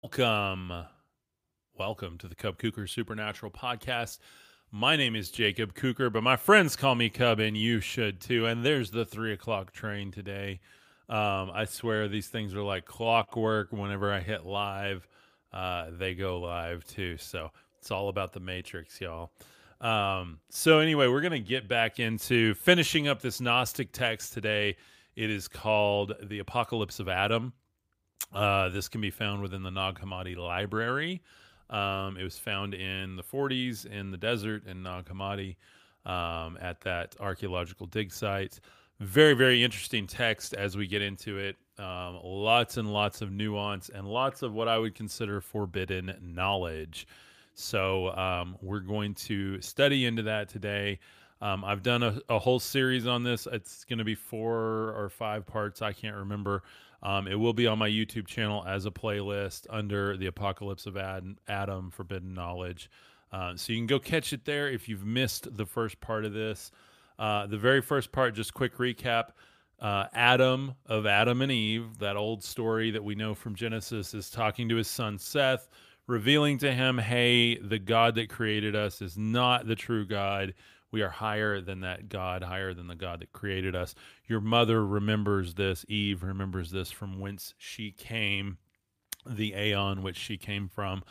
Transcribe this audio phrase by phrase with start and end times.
[0.00, 0.72] Welcome.
[1.76, 4.20] Welcome to the Cub Kuker Supernatural Podcast.
[4.70, 8.46] My name is Jacob Kuker, but my friends call me Cub, and you should too.
[8.46, 10.60] And there's the three o'clock train today.
[11.08, 13.72] Um, I swear these things are like clockwork.
[13.72, 15.08] Whenever I hit live,
[15.52, 17.16] uh, they go live too.
[17.16, 19.32] So it's all about the Matrix, y'all.
[19.80, 24.76] Um, so, anyway, we're going to get back into finishing up this Gnostic text today.
[25.16, 27.52] It is called The Apocalypse of Adam.
[28.32, 31.22] Uh, this can be found within the Nag Hammadi Library.
[31.70, 35.56] Um, it was found in the 40s in the desert in Nag Hammadi
[36.06, 38.60] um, at that archaeological dig site.
[39.00, 41.56] Very, very interesting text as we get into it.
[41.78, 47.06] Um, lots and lots of nuance and lots of what I would consider forbidden knowledge.
[47.54, 50.98] So um, we're going to study into that today.
[51.40, 53.46] Um, I've done a, a, whole series on this.
[53.50, 55.82] It's going to be four or five parts.
[55.82, 56.64] I can't remember.
[57.02, 60.96] Um, it will be on my YouTube channel as a playlist under the Apocalypse of
[60.96, 62.90] Ad- Adam Forbidden Knowledge.
[63.30, 66.32] Uh, so you can go catch it there if you've missed the first part of
[66.32, 66.70] this.
[67.18, 69.30] Uh, the very first part, just quick recap.
[69.80, 74.28] Uh, Adam of Adam and Eve, that old story that we know from Genesis, is
[74.28, 75.68] talking to his son Seth,
[76.08, 80.54] revealing to him, hey, the God that created us is not the true God.
[80.90, 83.94] We are higher than that God, higher than the God that created us.
[84.26, 85.84] Your mother remembers this.
[85.88, 88.56] Eve remembers this from whence she came,
[89.26, 91.04] the aeon which she came from,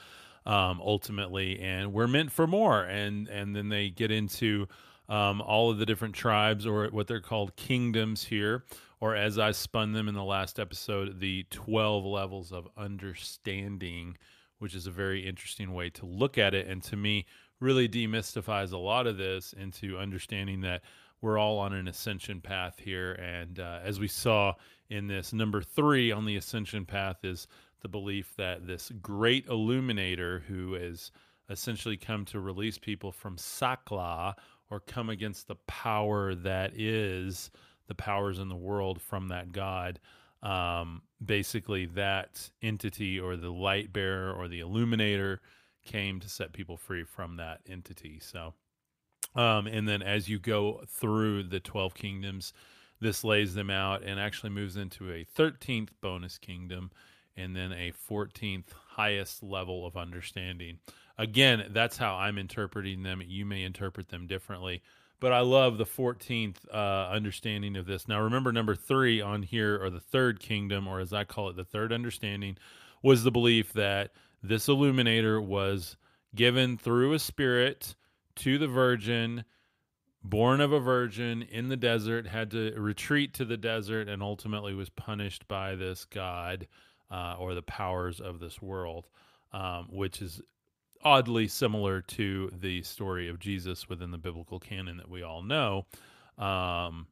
[0.45, 1.59] um, ultimately.
[1.59, 2.81] And we're meant for more.
[2.83, 4.67] And and then they get into
[5.09, 8.65] um, all of the different tribes, or what they're called kingdoms here,
[8.99, 14.17] or as I spun them in the last episode, the twelve levels of understanding,
[14.57, 16.67] which is a very interesting way to look at it.
[16.67, 17.25] And to me
[17.59, 20.81] really demystifies a lot of this into understanding that
[21.21, 23.13] we're all on an ascension path here.
[23.13, 24.53] And uh, as we saw
[24.89, 27.47] in this, number three on the ascension path is
[27.81, 31.11] the belief that this great illuminator who has
[31.49, 34.33] essentially come to release people from Sakla
[34.69, 37.49] or come against the power that is
[37.87, 39.99] the powers in the world from that God.
[40.43, 45.41] Um, basically, that entity or the light bearer or the illuminator
[45.87, 48.19] came to set people free from that entity.
[48.21, 48.53] So,
[49.35, 52.53] um, and then as you go through the 12 kingdoms,
[52.99, 56.91] this lays them out and actually moves into a 13th bonus kingdom
[57.35, 60.79] and then a 14th highest level of understanding.
[61.17, 63.21] Again, that's how I'm interpreting them.
[63.25, 64.81] You may interpret them differently,
[65.19, 68.07] but I love the 14th uh, understanding of this.
[68.07, 71.55] Now, remember, number three on here, or the third kingdom, or as I call it,
[71.55, 72.57] the third understanding,
[73.03, 74.11] was the belief that
[74.43, 75.97] this illuminator was
[76.35, 77.95] given through a spirit
[78.37, 79.43] to the virgin,
[80.23, 84.73] born of a virgin in the desert, had to retreat to the desert, and ultimately
[84.73, 86.67] was punished by this God
[87.09, 89.07] uh, or the powers of this world,
[89.53, 90.41] um, which is
[91.03, 95.85] oddly similar to the story of Jesus within the biblical canon that we all know.
[96.37, 97.07] Um,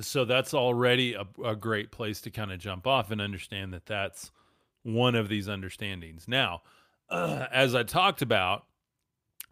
[0.00, 3.86] so that's already a, a great place to kind of jump off and understand that
[3.86, 4.30] that's
[4.82, 6.26] one of these understandings.
[6.26, 6.62] Now,
[7.08, 8.64] uh, as I talked about,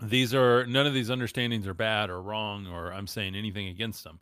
[0.03, 4.05] these are none of these understandings are bad or wrong or I'm saying anything against
[4.05, 4.21] them.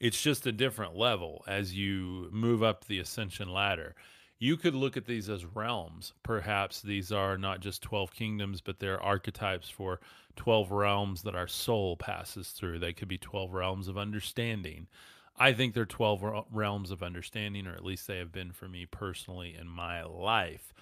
[0.00, 3.94] It's just a different level as you move up the ascension ladder.
[4.38, 6.14] You could look at these as realms.
[6.22, 10.00] Perhaps these are not just 12 kingdoms, but they're archetypes for
[10.36, 12.78] 12 realms that our soul passes through.
[12.78, 14.86] They could be 12 realms of understanding.
[15.40, 18.84] I think they're 12 realms of understanding, or at least they have been for me
[18.84, 20.74] personally in my life.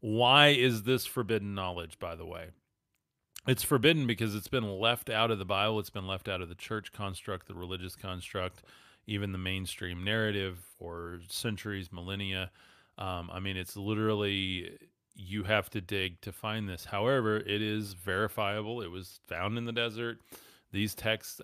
[0.00, 2.48] Why is this forbidden knowledge, by the way?
[3.46, 6.48] It's forbidden because it's been left out of the Bible, it's been left out of
[6.48, 8.64] the church construct, the religious construct,
[9.06, 12.50] even the mainstream narrative for centuries, millennia.
[12.98, 14.76] Um, I mean, it's literally
[15.14, 16.84] you have to dig to find this.
[16.84, 18.82] However, it is verifiable.
[18.82, 20.18] It was found in the desert
[20.72, 21.40] these texts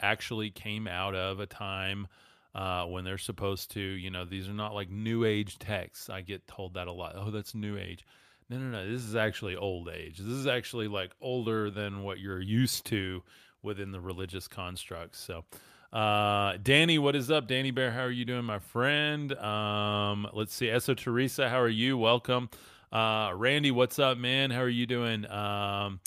[0.00, 2.06] actually came out of a time
[2.54, 6.08] uh, when they're supposed to, you know, these are not like new age texts.
[6.08, 7.14] I get told that a lot.
[7.16, 8.04] Oh, that's new age.
[8.48, 8.90] No, no, no.
[8.90, 10.18] This is actually old age.
[10.18, 13.22] This is actually like older than what you're used to
[13.62, 15.18] within the religious constructs.
[15.18, 15.44] So,
[15.92, 17.48] uh, Danny, what is up?
[17.48, 19.32] Danny Bear, how are you doing, my friend?
[19.34, 20.68] Um, let's see.
[20.68, 21.96] Eso Teresa, how are you?
[21.96, 22.50] Welcome.
[22.92, 24.50] Uh, Randy, what's up, man?
[24.50, 25.28] How are you doing?
[25.30, 26.00] Um,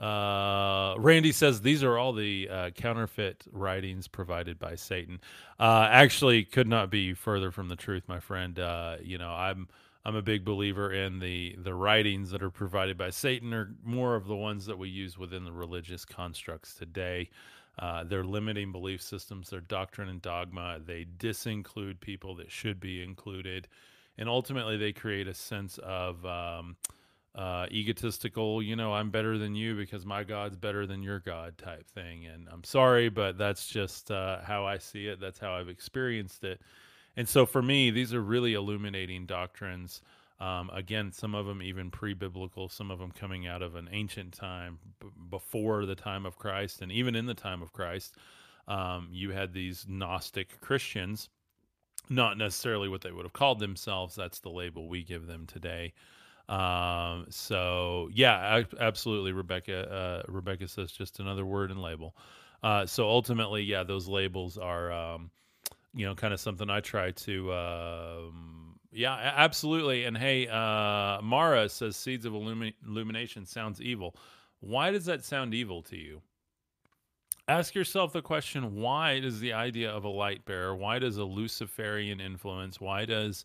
[0.00, 5.20] uh, Randy says these are all the uh, counterfeit writings provided by Satan.
[5.58, 8.58] Uh, actually, could not be further from the truth, my friend.
[8.58, 9.68] Uh, you know, I'm
[10.04, 14.16] I'm a big believer in the the writings that are provided by Satan are more
[14.16, 17.30] of the ones that we use within the religious constructs today.
[17.78, 20.78] Uh, they're limiting belief systems, their doctrine and dogma.
[20.84, 23.66] They disinclude people that should be included
[24.18, 26.76] and ultimately they create a sense of um,
[27.34, 31.58] uh, egotistical, you know, I'm better than you because my God's better than your God
[31.58, 32.26] type thing.
[32.26, 35.20] And I'm sorry, but that's just uh, how I see it.
[35.20, 36.60] That's how I've experienced it.
[37.16, 40.00] And so for me, these are really illuminating doctrines.
[40.40, 43.88] Um, again, some of them even pre biblical, some of them coming out of an
[43.90, 46.82] ancient time b- before the time of Christ.
[46.82, 48.16] And even in the time of Christ,
[48.68, 51.28] um, you had these Gnostic Christians,
[52.08, 54.14] not necessarily what they would have called themselves.
[54.14, 55.92] That's the label we give them today.
[56.48, 59.32] Um, so yeah, absolutely.
[59.32, 62.16] Rebecca, uh, Rebecca says just another word and label.
[62.62, 65.30] Uh, so ultimately, yeah, those labels are, um,
[65.94, 70.04] you know, kind of something I try to, um, yeah, absolutely.
[70.04, 74.16] And hey, uh, Mara says seeds of illumi- illumination sounds evil.
[74.60, 76.22] Why does that sound evil to you?
[77.48, 80.74] Ask yourself the question: Why does the idea of a light bearer?
[80.74, 82.80] Why does a Luciferian influence?
[82.80, 83.44] Why does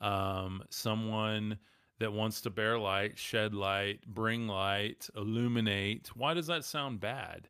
[0.00, 1.58] um, someone
[1.98, 6.10] that wants to bear light, shed light, bring light, illuminate.
[6.16, 7.48] Why does that sound bad?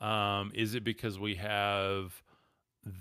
[0.00, 2.22] Um, is it because we have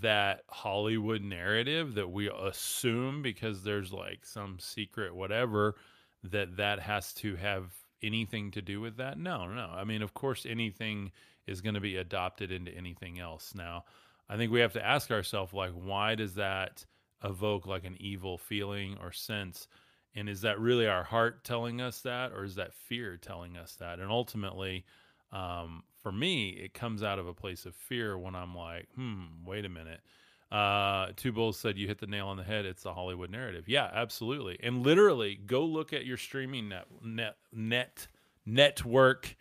[0.02, 5.76] that Hollywood narrative that we assume because there's like some secret whatever
[6.24, 7.72] that that has to have
[8.02, 9.18] anything to do with that?
[9.18, 9.70] No, no.
[9.74, 11.12] I mean, of course, anything
[11.48, 13.54] is going to be adopted into anything else.
[13.56, 13.86] Now,
[14.28, 16.86] I think we have to ask ourselves, like, why does that
[17.24, 19.68] evoke like an evil feeling or sense?
[20.20, 23.76] And is that really our heart telling us that, or is that fear telling us
[23.80, 24.00] that?
[24.00, 24.84] And ultimately,
[25.32, 29.24] um, for me, it comes out of a place of fear when I'm like, hmm,
[29.46, 30.02] wait a minute.
[30.52, 32.66] Uh, Two Bulls said you hit the nail on the head.
[32.66, 33.70] It's the Hollywood narrative.
[33.70, 34.60] Yeah, absolutely.
[34.62, 38.08] And literally, go look at your streaming net net net
[38.46, 39.38] network.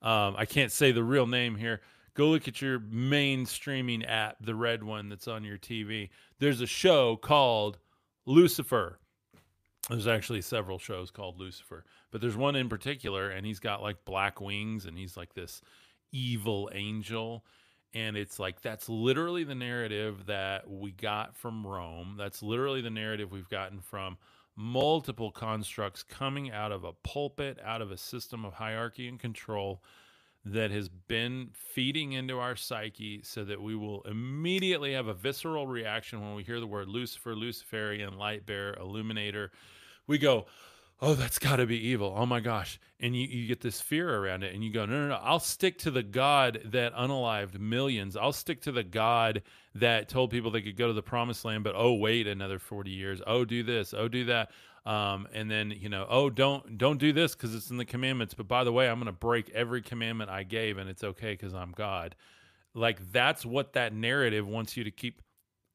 [0.00, 1.82] Um, I can't say the real name here.
[2.14, 6.10] Go look at your main streaming app, the red one that's on your TV.
[6.38, 7.78] There's a show called
[8.24, 8.98] Lucifer
[9.88, 14.04] there's actually several shows called Lucifer, but there's one in particular, and he's got like
[14.04, 15.60] black wings, and he's like this
[16.12, 17.44] evil angel.
[17.94, 22.14] And it's like that's literally the narrative that we got from Rome.
[22.16, 24.16] That's literally the narrative we've gotten from
[24.56, 29.82] multiple constructs coming out of a pulpit, out of a system of hierarchy and control
[30.44, 35.66] that has been feeding into our psyche so that we will immediately have a visceral
[35.66, 39.52] reaction when we hear the word Lucifer, Luciferian, light bearer, illuminator.
[40.08, 40.46] We go,
[41.00, 42.12] oh, that's got to be evil.
[42.16, 42.80] Oh my gosh.
[42.98, 45.20] And you, you get this fear around it and you go, no, no, no.
[45.22, 48.16] I'll stick to the God that unalived millions.
[48.16, 49.42] I'll stick to the God
[49.76, 52.90] that told people they could go to the promised land, but oh, wait another 40
[52.90, 53.22] years.
[53.26, 53.94] Oh, do this.
[53.94, 54.50] Oh, do that
[54.84, 58.34] um, and then you know oh don't don't do this because it's in the commandments
[58.34, 61.32] but by the way i'm going to break every commandment i gave and it's okay
[61.32, 62.16] because i'm god.
[62.74, 65.20] Like that's what that narrative wants you to keep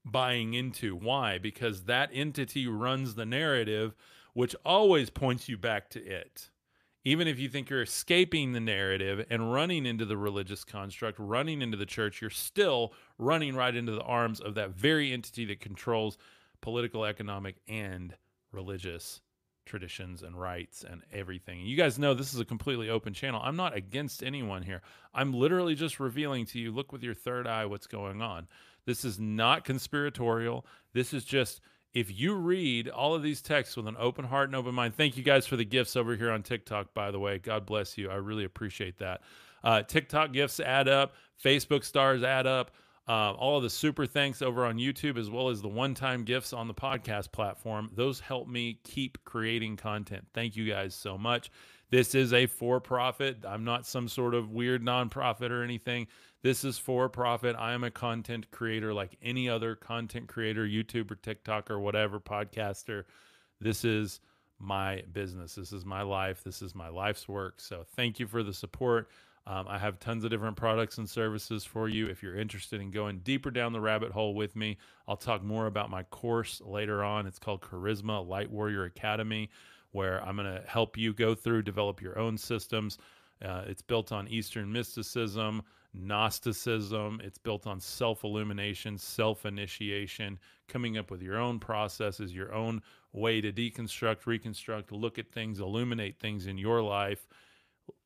[0.06, 0.96] buying into.
[0.96, 1.38] Why?
[1.38, 3.96] Because that entity runs the narrative
[4.34, 6.52] which always points you back to it.
[7.04, 11.62] Even if you think you're escaping the narrative and running into the religious construct running
[11.62, 15.60] into the church you're still running right into the arms of that very entity that
[15.60, 16.18] controls
[16.62, 18.16] political economic and
[18.58, 19.22] religious
[19.68, 21.60] traditions and rites and everything.
[21.62, 23.40] You guys know this is a completely open channel.
[23.44, 24.82] I'm not against anyone here.
[25.14, 28.48] I'm literally just revealing to you look with your third eye what's going on.
[28.88, 30.66] This is not conspiratorial.
[30.94, 31.62] This is just
[31.94, 34.96] if you read all of these texts with an open heart and open mind.
[34.96, 37.38] Thank you guys for the gifts over here on TikTok, by the way.
[37.38, 38.10] God bless you.
[38.10, 39.22] I really appreciate that.
[39.64, 42.72] Uh, TikTok gifts add up, Facebook stars add up.
[43.08, 46.24] Uh, all of the super thanks over on YouTube, as well as the one time
[46.24, 47.90] gifts on the podcast platform.
[47.96, 50.26] Those help me keep creating content.
[50.34, 51.50] Thank you guys so much.
[51.90, 53.46] This is a for profit.
[53.48, 56.08] I'm not some sort of weird nonprofit or anything.
[56.44, 57.56] This is for profit.
[57.58, 63.06] I am a content creator like any other content creator, YouTuber, TikTok, or whatever, podcaster.
[63.62, 64.20] This is
[64.60, 65.56] my business.
[65.56, 66.44] This is my life.
[66.44, 67.62] This is my life's work.
[67.62, 69.10] So thank you for the support.
[69.48, 72.08] Um, I have tons of different products and services for you.
[72.08, 74.78] If you're interested in going deeper down the rabbit hole with me,
[75.08, 77.26] I'll talk more about my course later on.
[77.26, 79.50] It's called Khárisma Lightwarrior Academy,
[79.94, 82.98] where I'm going to help you go through, develop your own systems.
[83.42, 85.62] Uh, it's built on Eastern mysticism,
[85.94, 87.22] Gnosticism.
[87.24, 92.82] It's built on self illumination, self initiation, coming up with your own processes, your own
[93.14, 97.28] way to deconstruct, reconstruct, look at things, illuminate things in your life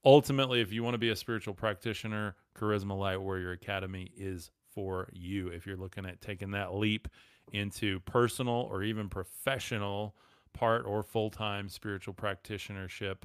[0.03, 5.49] ultimately, if you want to be a spiritual practitioner, Khárisma Lightwarrior Academy is for you.
[5.49, 7.07] If you're looking at taking that leap
[7.51, 10.15] into personal or even professional
[10.53, 13.17] part or full time spiritual practitionership,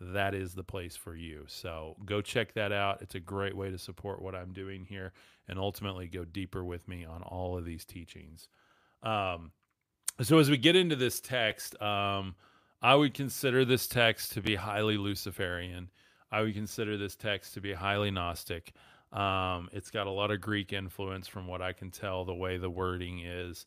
[0.00, 1.44] that is the place for you.
[1.46, 3.02] So go check that out.
[3.02, 5.12] It's a great way to support what I'm doing here
[5.46, 8.48] and ultimately go deeper with me on all of these teachings.
[9.02, 9.52] Um,
[10.22, 12.34] so as we get into this text, um,
[12.82, 15.90] I would consider this text to be highly Luciferian.
[16.30, 18.72] I would consider this text to be highly Gnostic.
[19.12, 22.58] Um, it's got a lot of Greek influence from what I can tell, the way
[22.58, 23.66] the wording is.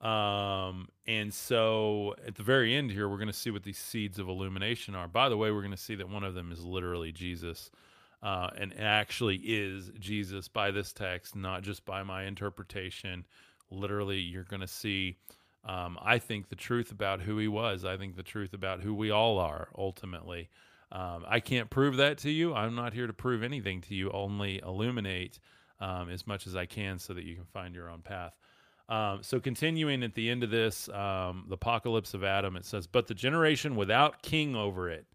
[0.00, 4.18] Um, and so at the very end here, we're going to see what these seeds
[4.18, 5.08] of illumination are.
[5.08, 7.70] By the way, we're going to see that one of them is literally Jesus.
[8.22, 13.24] Uh, and actually is Jesus by this text, not just by my interpretation.
[13.70, 15.16] Literally, you're going to see,
[15.64, 17.84] um, I think, the truth about who he was.
[17.84, 20.48] I think the truth about who we all are ultimately.
[20.94, 22.54] Um, I can't prove that to you.
[22.54, 25.40] I'm not here to prove anything to you, only illuminate
[25.80, 28.32] um, as much as I can so that you can find your own path.
[28.88, 32.86] Um, so, continuing at the end of this, um, the apocalypse of Adam, it says,
[32.86, 35.06] But the generation without king over it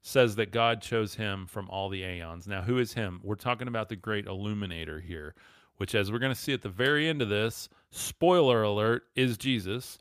[0.00, 2.46] says that God chose him from all the aeons.
[2.46, 3.20] Now, who is him?
[3.22, 5.34] We're talking about the great illuminator here,
[5.76, 9.36] which, as we're going to see at the very end of this, spoiler alert, is
[9.36, 9.98] Jesus.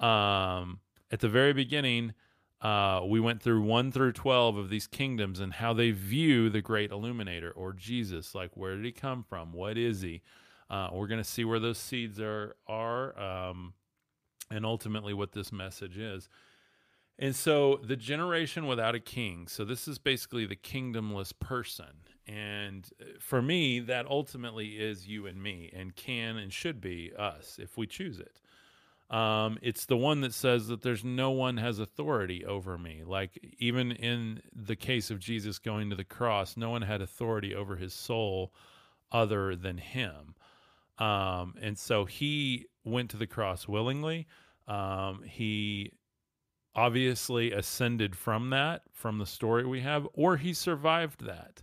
[0.00, 0.80] Um,
[1.10, 2.12] at the very beginning,
[2.60, 6.62] uh, we went through 1 through 12 of these kingdoms and how they view the
[6.62, 8.34] great illuminator or Jesus.
[8.34, 9.52] Like, where did he come from?
[9.52, 10.22] What is he?
[10.70, 13.74] Uh, we're going to see where those seeds are, are um,
[14.50, 16.28] and ultimately what this message is.
[17.18, 19.48] And so the generation without a king.
[19.48, 22.04] So this is basically the kingdomless person.
[22.26, 27.12] And uh, for me, that ultimately is you and me and can and should be
[27.16, 28.40] us if we choose it.
[29.08, 33.02] Um, it's the one that says that there's no one has authority over me.
[33.06, 37.54] Like even in the case of Jesus going to the cross, no one had authority
[37.54, 38.52] over his soul
[39.12, 40.34] other than him.
[40.98, 44.26] Um, and so he went to the cross willingly.
[44.66, 45.92] Um, he
[46.74, 51.62] obviously ascended from that, from the story we have, or he survived that.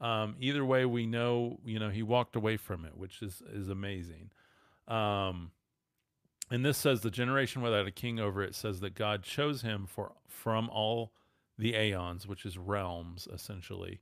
[0.00, 3.68] Um, either way, we know, you know, he walked away from it, which is is
[3.68, 4.30] amazing.
[4.86, 5.50] Um,
[6.54, 9.86] and this says the generation without a king over it says that God chose him
[9.88, 11.12] for from all
[11.58, 13.98] the aeons, which is realms essentially,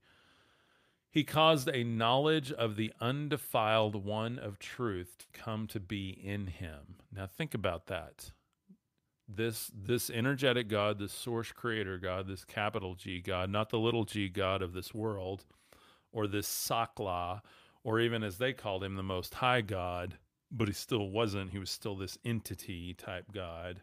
[1.09, 6.47] he caused a knowledge of the undefiled one of truth to come to be in
[6.47, 6.97] him.
[7.11, 8.33] Now think about that.
[9.27, 14.05] This this energetic God, this source creator God, this capital G God, not the little
[14.05, 15.47] g God of this world,
[16.13, 17.41] or this Sakla,
[17.83, 20.19] or even as they called him, the most high God,
[20.53, 21.51] but he still wasn't.
[21.51, 23.81] He was still this entity type God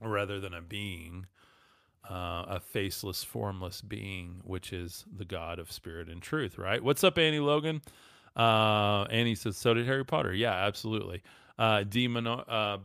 [0.00, 1.26] rather than a being
[2.08, 6.82] uh, a faceless, formless being, which is the God of spirit and truth, right?
[6.82, 7.82] What's up, Annie Logan?
[8.36, 10.34] Uh, Annie says, so did Harry Potter.
[10.34, 11.22] Yeah, absolutely.
[11.58, 12.78] Uh, D, uh,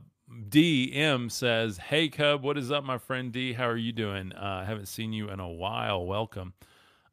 [0.48, 3.54] D M says, hey, Cub, what is up, my friend D?
[3.54, 4.32] How are you doing?
[4.32, 6.06] Uh, I haven't seen you in a while.
[6.06, 6.54] Welcome.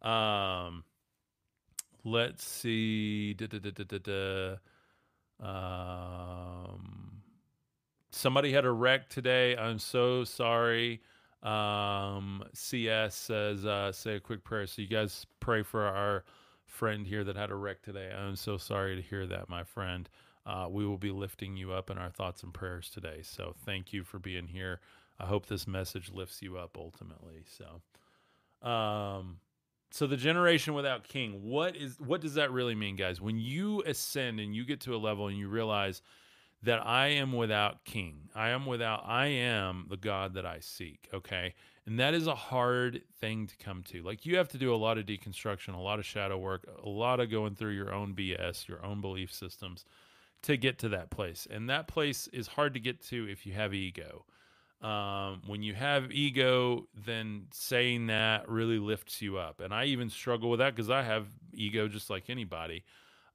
[0.03, 0.85] Um,
[2.05, 3.35] let's see.
[3.35, 4.57] Da, da, da,
[5.41, 7.23] um,
[8.11, 9.57] somebody had a wreck today.
[9.57, 11.01] I'm so sorry.
[11.43, 14.67] Um, CS says, uh, say a quick prayer.
[14.67, 16.25] So you guys pray for our
[16.67, 18.11] friend here that had a wreck today.
[18.11, 20.09] I'm so sorry to hear that, my friend.
[20.45, 23.21] Uh, we will be lifting you up in our thoughts and prayers today.
[23.23, 24.81] So thank you for being here.
[25.19, 27.45] I hope this message lifts you up ultimately.
[27.47, 29.39] So, um,
[29.97, 33.21] so the generation without king, what is what does that really mean, guys?
[33.21, 36.03] When you ascend and you get to a level and you realize
[36.63, 38.29] that I am without king.
[38.35, 41.09] I am without, I am the God that I seek.
[41.15, 41.55] Okay.
[41.87, 44.03] And that is a hard thing to come to.
[44.03, 46.89] Like you have to do a lot of deconstruction, a lot of shadow work, a
[46.89, 49.85] lot of going through your own BS, your own belief systems
[50.43, 51.47] to get to that place.
[51.51, 54.25] And that place is hard to get to if you have ego.
[54.83, 59.61] Um, when you have ego, then saying that really lifts you up.
[59.61, 62.85] And I even struggle with that because I have ego just like anybody.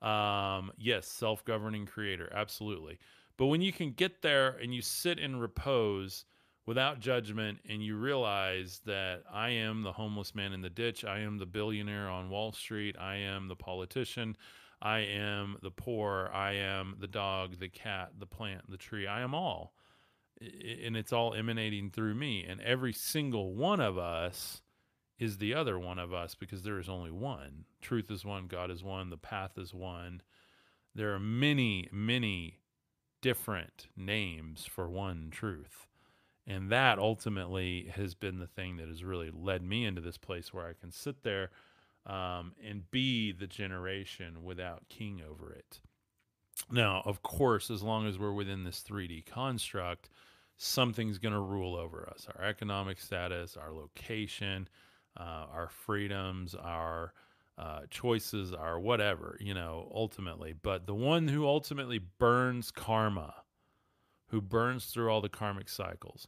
[0.02, 3.00] Um, yes, self governing creator, absolutely.
[3.38, 6.26] But when you can get there and you sit in repose
[6.66, 11.20] without judgment and you realize that I am the homeless man in the ditch, I
[11.20, 14.38] am the billionaire on Wall Street, I am the politician,
[14.82, 19.22] I am the poor, I am the dog, the cat, the plant, the tree, I
[19.22, 19.74] am all.
[20.42, 22.44] And it's all emanating through me.
[22.48, 24.62] And every single one of us
[25.20, 27.66] is the other one of us because there is only one.
[27.80, 30.22] Truth is one, God is one, the path is one.
[30.96, 32.60] There are many, many
[33.22, 35.88] different names for one truth.
[36.48, 40.52] And that ultimately has been the thing that has really led me into this place
[40.52, 41.52] where I can sit there
[42.08, 45.82] um, and be the generation without king over it.
[46.72, 50.10] Now, of course, as long as we're within this 3D construct,
[50.62, 54.70] something's going to rule over us our economic status, our location,
[55.20, 57.14] uh, our freedoms, our
[57.58, 60.54] uh, choices, our whatever, you know, ultimately.
[60.54, 63.34] But the one who ultimately burns karma,
[64.30, 66.28] who burns through all the karmic cycles,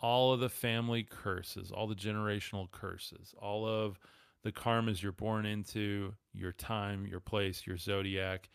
[0.00, 3.98] all of the family curses, all the generational curses, all of
[4.44, 8.48] the karmas you're born into, your time, your place, your zodiac,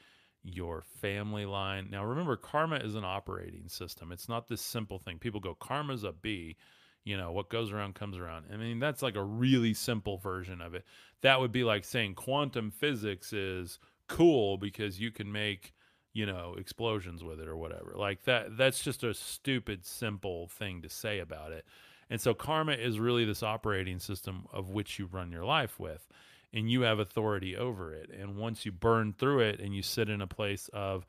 [0.44, 1.90] your family line.
[1.92, 4.12] Now, remember, karma is an operating system.
[4.12, 5.20] It's not this simple thing.
[5.20, 6.58] People go, karma's a B.
[7.04, 8.46] You know, what goes around comes around.
[8.54, 10.84] I mean, that's like a really simple version of it.
[11.22, 15.74] That would be like saying quantum physics is cool because you can make,
[16.14, 17.94] you know, explosions with it or whatever.
[17.96, 21.66] Like that, that's just a stupid, simple thing to say about it.
[22.10, 26.08] And so karma is really this operating system of which you run your life with
[26.58, 28.10] and you have authority over it.
[28.10, 31.06] And once you burn through it and you sit in a place of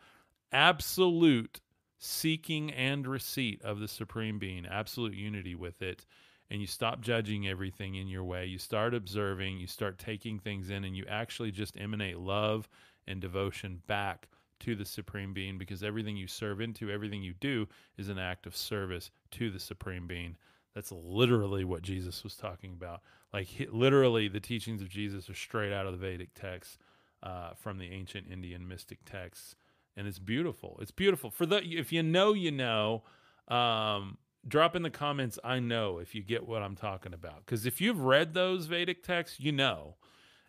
[0.53, 1.63] absolute
[1.99, 6.05] seeking and receipt of the supreme being, absolute unity with it,
[6.51, 10.69] and you stop judging everything in your way, you start observing, you start taking things
[10.69, 12.69] in, and you actually just emanate love
[13.07, 14.29] and devotion back
[14.61, 18.45] to the supreme being because everything you serve into, everything you do is an act
[18.47, 20.37] of service to the supreme being.
[20.75, 23.01] That's literally what Jesus was talking about.
[23.33, 26.79] Like he, literally, the teachings of Jesus are straight out of the Vedic texts
[27.23, 29.55] uh, from the ancient Indian mystic texts,
[29.97, 30.79] and it's beautiful.
[30.81, 31.31] It's beautiful.
[31.31, 33.03] For the if you know, you know.
[33.49, 35.39] Um, drop in the comments.
[35.43, 39.03] I know if you get what I'm talking about, because if you've read those Vedic
[39.03, 39.97] texts, you know.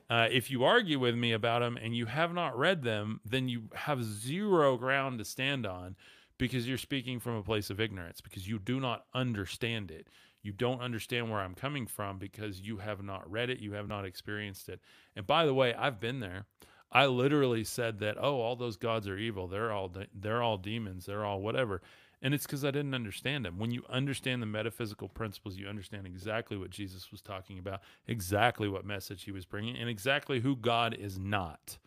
[0.09, 3.47] Uh, if you argue with me about them and you have not read them, then
[3.47, 5.95] you have zero ground to stand on
[6.39, 10.07] because you're speaking from a place of ignorance because you do not understand it.
[10.41, 13.87] You don't understand where I'm coming from because you have not read it, you have
[13.87, 14.79] not experienced it.
[15.15, 16.45] And by the way, I've been there.
[16.91, 19.47] I literally said that, "Oh, all those gods are evil.
[19.47, 21.05] They're all de- they're all demons.
[21.05, 21.81] They're all whatever."
[22.21, 23.59] And it's because I didn't understand them.
[23.59, 28.67] When you understand the metaphysical principles, you understand exactly what Jesus was talking about, exactly
[28.67, 31.77] what message he was bringing, and exactly who God is not.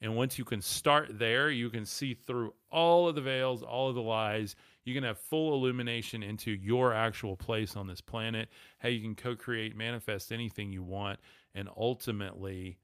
[0.00, 3.88] And once you can start there, you can see through all of the veils, all
[3.88, 4.54] of the lies.
[4.86, 9.16] You can have full illumination into your actual place on this planet, how you can
[9.16, 11.18] co create, manifest anything you want.
[11.56, 12.78] And ultimately,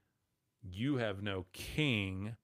[0.61, 2.35] you have no king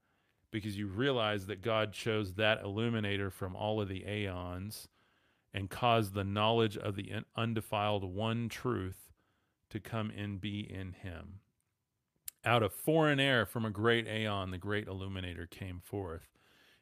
[0.49, 4.87] because you realize that God chose that illuminator from all of the aeons
[5.53, 9.11] and caused the knowledge of the undefiled one truth
[9.71, 11.41] to come and be in him.
[12.45, 16.38] Out of foreign air from a great aeon, the great illuminator came forth,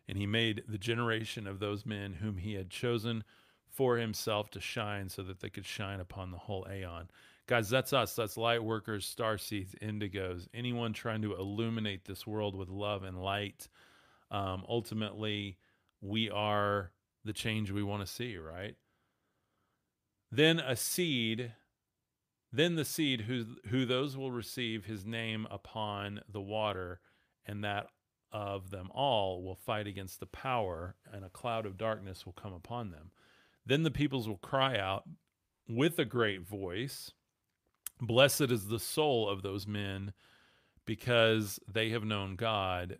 [0.07, 3.23] and he made the generation of those men whom he had chosen
[3.69, 7.09] for himself to shine so that they could shine upon the whole aeon.
[7.47, 8.15] Guys, that's us.
[8.15, 13.21] That's light workers, star seeds, indigos, anyone trying to illuminate this world with love and
[13.21, 13.67] light.
[14.31, 15.57] Um, ultimately,
[16.01, 16.91] we are
[17.23, 18.75] the change we want to see, right?
[20.31, 21.53] Then a seed
[22.51, 26.99] then the seed, who, who those will receive his name upon the water,
[27.45, 27.87] and that
[28.31, 32.53] of them all will fight against the power, and a cloud of darkness will come
[32.53, 33.11] upon them.
[33.65, 35.03] Then the peoples will cry out
[35.67, 37.11] with a great voice
[37.99, 40.13] Blessed is the soul of those men,
[40.85, 42.99] because they have known God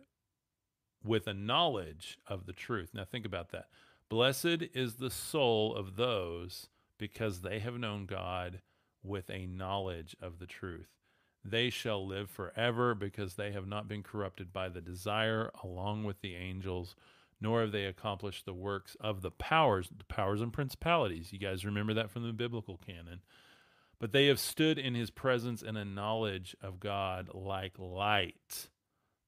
[1.04, 2.90] with a knowledge of the truth.
[2.92, 3.66] Now, think about that.
[4.08, 8.60] Blessed is the soul of those because they have known God
[9.04, 10.97] with a knowledge of the truth.
[11.50, 16.20] They shall live forever because they have not been corrupted by the desire along with
[16.20, 16.94] the angels,
[17.40, 21.32] nor have they accomplished the works of the powers, the powers and principalities.
[21.32, 23.20] You guys remember that from the biblical canon.
[24.00, 28.68] But they have stood in his presence in a knowledge of God like light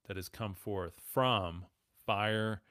[0.07, 1.65] that has come forth from
[2.05, 2.61] fire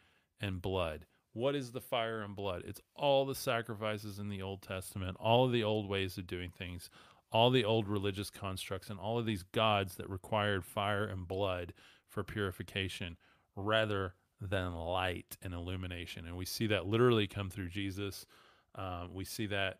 [0.40, 1.06] and blood.
[1.32, 2.62] What is the fire and blood?
[2.66, 6.50] It's all the sacrifices in the Old Testament, all of the old ways of doing
[6.50, 6.90] things,
[7.32, 11.72] all the old religious constructs, and all of these gods that required fire and blood
[12.08, 13.16] for purification
[13.56, 16.26] rather than light and illumination.
[16.26, 18.26] And we see that literally come through Jesus.
[18.74, 19.78] Um, we see that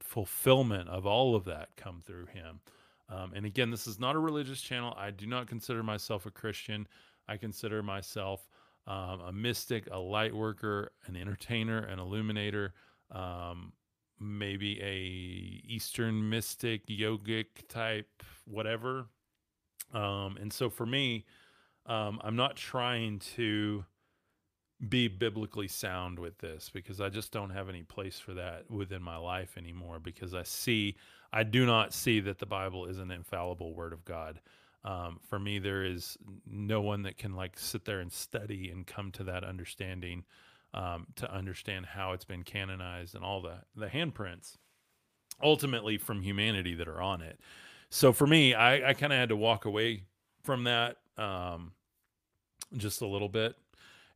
[0.00, 2.60] fulfillment of all of that come through him.
[3.08, 4.94] Um, and again, this is not a religious channel.
[4.96, 6.86] I do not consider myself a Christian.
[7.28, 8.48] I consider myself
[8.86, 12.74] um, a mystic, a light worker, an entertainer, an illuminator,
[13.10, 13.72] um,
[14.20, 19.06] maybe a Eastern mystic, yogic type, whatever.
[19.92, 21.24] Um, and so for me,
[21.86, 23.84] um, I'm not trying to
[24.88, 29.02] be biblically sound with this because I just don't have any place for that within
[29.02, 30.96] my life anymore because I see,
[31.32, 34.40] I do not see that the Bible is an infallible word of God.
[34.84, 38.86] Um, for me, there is no one that can like sit there and study and
[38.86, 40.24] come to that understanding
[40.74, 44.58] um, to understand how it's been canonized and all the the handprints
[45.42, 47.40] ultimately from humanity that are on it.
[47.90, 50.04] So for me, I, I kind of had to walk away
[50.42, 51.72] from that um,
[52.76, 53.56] just a little bit,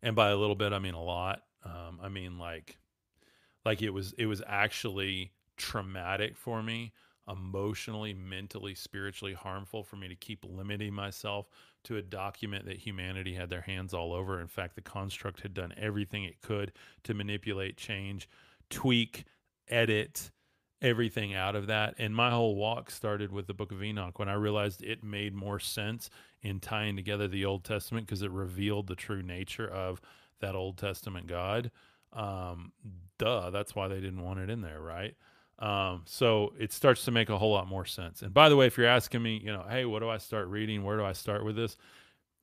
[0.03, 1.44] and by a little bit, I mean a lot.
[1.64, 2.79] Um, I mean like
[3.64, 6.92] Like it was it was actually traumatic for me,
[7.28, 11.48] emotionally, mentally, spiritually harmful for me to keep limiting myself
[11.84, 14.40] to a document that humanity had their hands all over.
[14.40, 16.72] In fact, the construct had done everything it could
[17.04, 18.28] to manipulate, change,
[18.70, 19.24] tweak,
[19.68, 20.30] edit
[20.80, 21.94] everything out of that.
[21.98, 25.34] And my whole walk started with the book of Enoch when I realized it made
[25.34, 26.08] more sense
[26.42, 30.00] in tying together the Old Testament because it revealed the true nature of
[30.40, 31.70] that Old Testament God.
[32.12, 32.72] Um,
[33.18, 35.14] duh, that's why they didn't want it in there, right?
[35.59, 38.23] Um, so it starts to make a whole lot more sense.
[38.23, 40.49] And by the way, if you're asking me, you know, hey, what do I start
[40.49, 40.85] reading?
[40.85, 41.77] Where do I start with this?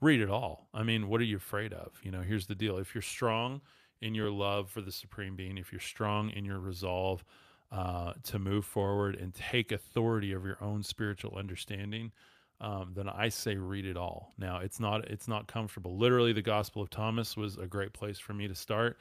[0.02, 0.68] Read it all.
[0.74, 1.94] I mean, what are you afraid of?
[2.04, 2.78] You know, here's the deal.
[2.78, 3.62] If you're strong
[4.02, 7.24] in your love for the supreme being, if you're strong in your resolve
[7.72, 12.12] uh, to move forward and take authority of your own spiritual understanding,
[12.60, 14.34] um, then I say read it all.
[14.38, 15.98] Now it's not it's not comfortable.
[15.98, 18.98] Literally, the Gospel of Thomas was a great place for me to start.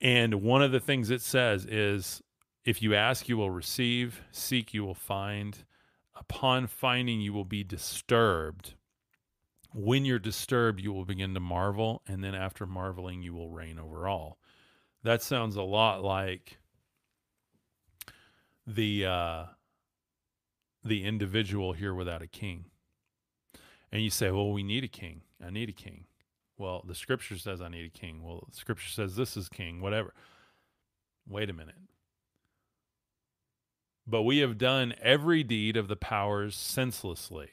[0.00, 2.22] And one of the things it says is
[2.64, 5.64] if you ask, you will receive, seek, you will find.
[6.14, 8.74] Upon finding, you will be disturbed.
[9.72, 13.78] When you're disturbed, you will begin to marvel, and then after marveling, you will reign
[13.78, 14.38] over all.
[15.04, 16.58] That sounds a lot like
[18.66, 19.44] the uh,
[20.84, 22.64] the individual here without a king.
[23.92, 25.22] And you say, "Well, we need a king.
[25.44, 26.06] I need a king."
[26.56, 28.22] Well, the scripture says I need a king.
[28.24, 29.80] Well, the scripture says this is king.
[29.80, 30.12] Whatever.
[31.26, 31.76] Wait a minute
[34.08, 37.50] but we have done every deed of the powers senselessly.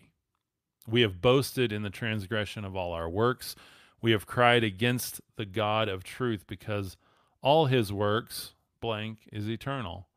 [0.88, 3.56] We have boasted in the transgression of all our works.
[4.02, 6.96] We have cried against the God of truth because
[7.42, 10.08] all his works, blank, is eternal.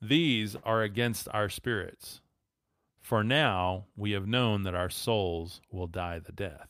[0.00, 2.20] These are against our spirits.
[3.00, 6.68] For now we have known that our souls will die the death.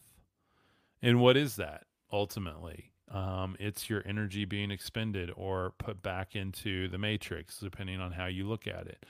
[1.01, 2.92] And what is that ultimately?
[3.11, 8.27] Um, it's your energy being expended or put back into the matrix, depending on how
[8.27, 9.05] you look at it.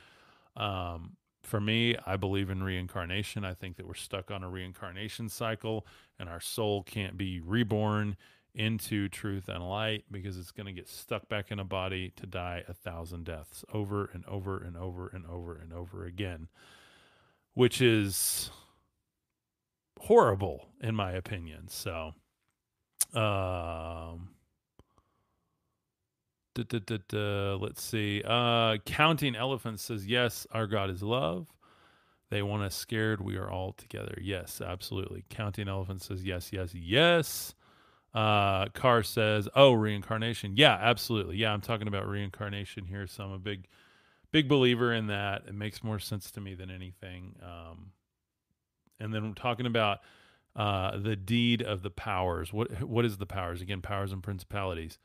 [0.57, 3.45] Um, for me, I believe in reincarnation.
[3.45, 5.87] I think that we're stuck on a reincarnation cycle
[6.19, 8.17] and our soul can't be reborn
[8.55, 12.27] into truth and light because it's going to get stuck back in a body to
[12.27, 16.49] die a thousand deaths over and over and over and over and over again,
[17.55, 18.51] which is
[20.01, 21.69] horrible in my opinion.
[21.69, 22.13] So,
[23.15, 24.29] um,
[26.55, 28.23] da, da, da, let's see.
[28.25, 31.47] Uh, Counting Elephants says, Yes, our God is love.
[32.31, 33.21] They want us scared.
[33.21, 34.19] We are all together.
[34.21, 35.25] Yes, absolutely.
[35.29, 37.55] Counting Elephants says, Yes, yes, yes.
[38.15, 40.57] Uh, Carr says, Oh, reincarnation.
[40.57, 41.37] Yeah, absolutely.
[41.37, 43.07] Yeah, I'm talking about reincarnation here.
[43.07, 43.69] So I'm a big,
[44.31, 45.43] big believer in that.
[45.47, 47.37] It makes more sense to me than anything.
[47.43, 47.93] Um,
[49.01, 50.01] and then we're talking about
[50.55, 52.53] uh, the deed of the powers.
[52.53, 53.61] What what is the powers?
[53.61, 54.99] Again, powers and principalities.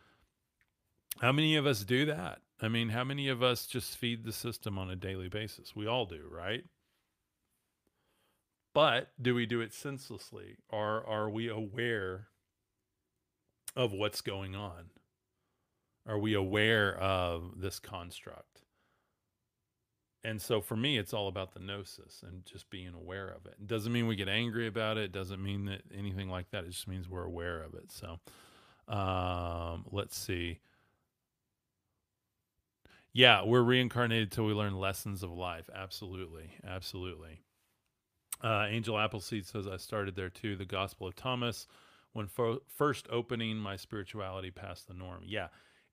[1.21, 2.41] How many of us do that?
[2.61, 5.75] I mean, how many of us just feed the system on a daily basis?
[5.75, 6.63] We all do, right?
[8.73, 10.57] But do we do it senselessly?
[10.69, 12.27] Or are we aware
[13.75, 14.91] of what's going on?
[16.07, 18.56] Are we aware of this construct?
[20.27, 23.55] And so for me it's all about the gnosis and just being aware of it.
[23.61, 26.65] It doesn't mean we get angry about it, it doesn't mean that anything like that.
[26.65, 27.91] It just means we're aware of it.
[27.91, 28.19] So
[28.93, 30.59] um, let's see.
[33.13, 35.69] Yeah we're reincarnated till we learn lessons of life.
[35.73, 36.51] Absolutely.
[36.67, 37.39] Absolutely.
[38.43, 40.57] Uh, angel appleseed says i started there too.
[40.57, 41.67] The gospel of thomas.
[42.11, 45.21] When fo- first opening my spirituality past the norm.
[45.25, 45.47] Yeah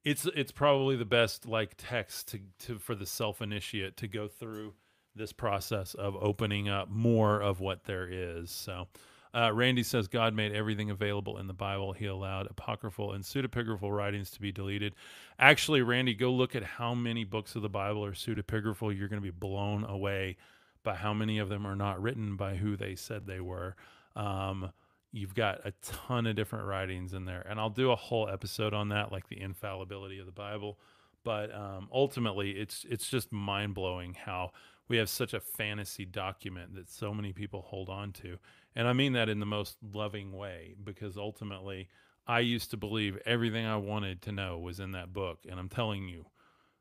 [0.05, 4.29] it's it's probably the best like text to, to for the self initiate to go
[4.29, 4.75] through
[5.17, 8.51] this process of opening up more of what there is.
[8.51, 8.89] So,
[9.33, 11.93] uh, Randy says God made everything available in the Bible.
[11.93, 14.95] He allowed apocryphal and pseudepigraphal writings to be deleted.
[15.39, 18.97] Actually, Randy, go look at how many books of the Bible are pseudepigraphal.
[18.97, 20.37] You're going to be blown away
[20.83, 23.75] by how many of them are not written by who they said they were.
[24.17, 24.71] Um,
[25.15, 28.75] you've got a ton of different writings in there and i'll do a whole episode
[28.75, 30.79] on that like the infallibility of the bible.
[31.25, 34.51] But um, ultimately it's it's just mind-blowing how
[34.89, 38.37] we have such a fantasy document that so many people hold on to.
[38.77, 41.89] And i mean that in the most loving way because ultimately
[42.27, 45.39] i used to believe everything i wanted to know was in that book.
[45.49, 46.27] And i'm telling you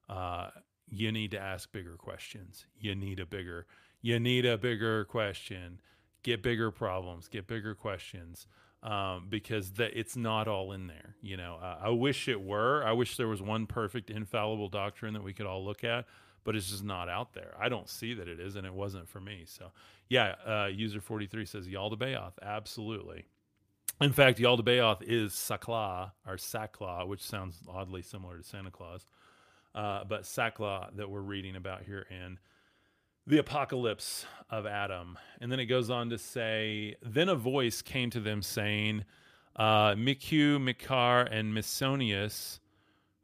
[0.10, 0.50] uh,
[0.90, 2.66] you need to ask bigger questions.
[2.78, 3.66] You need a bigger
[4.02, 5.80] you need a bigger question
[6.24, 8.48] get bigger problems, get bigger questions,
[8.82, 11.16] um, because that it's not all in there.
[11.22, 12.84] You know, uh, I wish it were.
[12.84, 16.06] I wish there was one perfect infallible doctrine that we could all look at,
[16.44, 17.54] but it's just not out there.
[17.60, 19.44] I don't see that it is, and it wasn't for me.
[19.46, 19.72] So,
[20.10, 23.26] yeah, uh, user forty three says Yaldabaoth, absolutely.
[24.02, 29.06] In fact, Yaldabaoth is Sakla or Sakla, which sounds oddly similar to Santa Claus.
[29.76, 32.38] Uh, but Sakla that we're reading about here in
[33.26, 35.18] the apocalypse of Adam.
[35.40, 39.06] And then it goes on to say, Then a voice came to them saying,
[39.56, 42.60] uh, Micheu, Michar, and Misonius,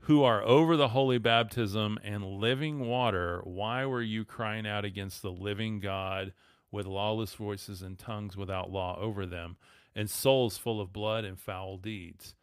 [0.01, 5.21] who are over the holy baptism and living water, why were you crying out against
[5.21, 6.33] the living God
[6.71, 9.57] with lawless voices and tongues without law over them,
[9.95, 12.35] and souls full of blood and foul deeds?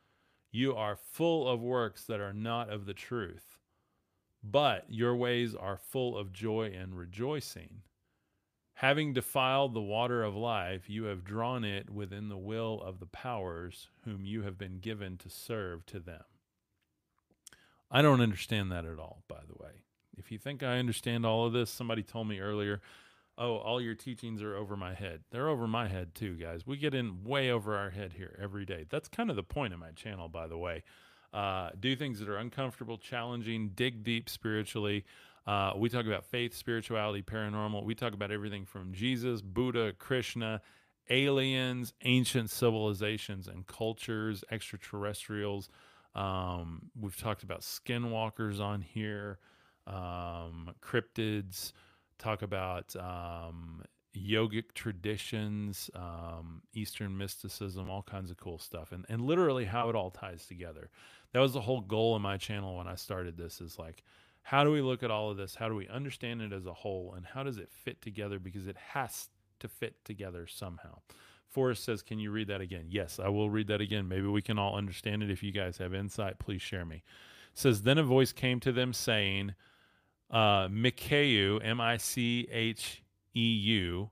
[0.50, 3.55] You are full of works that are not of the truth,
[4.50, 7.82] but your ways are full of joy and rejoicing.
[8.74, 13.06] Having defiled the water of life, you have drawn it within the will of the
[13.06, 16.24] powers whom you have been given to serve to them.
[17.90, 19.82] I don't understand that at all, by the way.
[20.18, 22.80] If you think I understand all of this, somebody told me earlier,
[23.38, 25.20] oh, all your teachings are over my head.
[25.30, 26.66] They're over my head too, guys.
[26.66, 28.84] We get in way over our head here every day.
[28.88, 30.82] That's kind of the point of my channel, by the way.
[31.32, 35.04] Uh, do things that are uncomfortable, challenging, dig deep spiritually.
[35.46, 37.84] Uh, we talk about faith, spirituality, paranormal.
[37.84, 40.60] We talk about everything from Jesus, Buddha, Krishna,
[41.08, 45.68] aliens, ancient civilizations and cultures, extraterrestrials.
[46.14, 49.38] Um, we've talked about skinwalkers on here,
[49.86, 51.72] um, cryptids,
[52.18, 53.84] talk about um,
[54.16, 59.96] yogic traditions, um, Eastern mysticism, all kinds of cool stuff, and, and literally how it
[59.96, 60.90] all ties together.
[61.32, 64.02] That was the whole goal of my channel when I started this is like,
[64.42, 65.56] how do we look at all of this?
[65.56, 67.14] How do we understand it as a whole?
[67.16, 68.38] And how does it fit together?
[68.38, 70.98] Because it has to fit together somehow.
[71.48, 72.86] Forrest says, Can you read that again?
[72.88, 74.08] Yes, I will read that again.
[74.08, 75.30] Maybe we can all understand it.
[75.30, 76.96] If you guys have insight, please share me.
[76.96, 77.02] It
[77.54, 79.54] says, Then a voice came to them saying,
[80.30, 83.02] uh, M I C H
[83.36, 84.10] E U,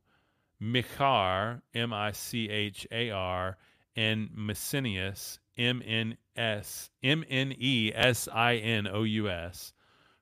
[0.60, 3.56] Michar, M I C H A R,
[3.96, 9.72] and Messinius, M N S M N E S I N O U S,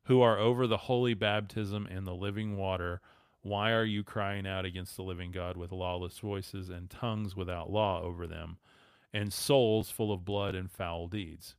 [0.05, 3.01] who are over the holy baptism and the living water
[3.43, 7.71] why are you crying out against the living God with lawless voices and tongues without
[7.71, 8.59] law over them,
[9.12, 11.57] and souls full of blood and foul deeds?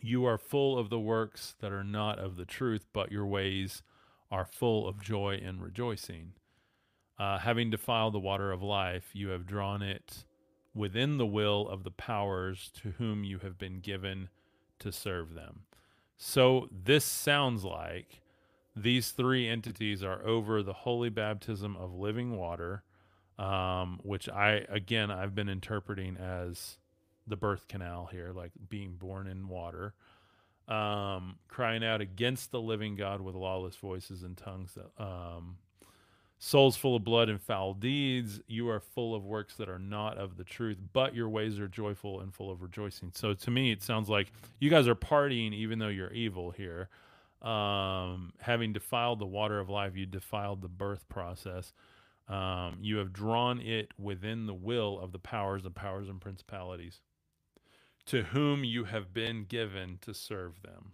[0.00, 3.84] You are full of the works that are not of the truth, but your ways
[4.32, 6.32] are full of joy and rejoicing.
[7.18, 10.24] Uh, having defiled the water of life, you have drawn it
[10.74, 14.30] within the will of the powers to whom you have been given
[14.78, 15.60] to serve them.
[16.16, 18.22] So this sounds like
[18.74, 22.84] these three entities are over the holy baptism of living water,
[23.38, 26.78] um, which I, again, I've been interpreting as
[27.26, 29.94] the birth canal here, like being born in water,
[30.68, 35.56] um, crying out against the living God with lawless voices and tongues um,
[36.38, 40.18] souls full of blood and foul deeds you are full of works that are not
[40.18, 43.70] of the truth but your ways are joyful and full of rejoicing so to me
[43.70, 46.88] it sounds like you guys are partying even though you're evil here
[47.42, 51.72] um, having defiled the water of life, you defiled the birth process.
[52.28, 57.00] Um, you have drawn it within the will of the powers, the powers and principalities,
[58.06, 60.92] to whom you have been given to serve them.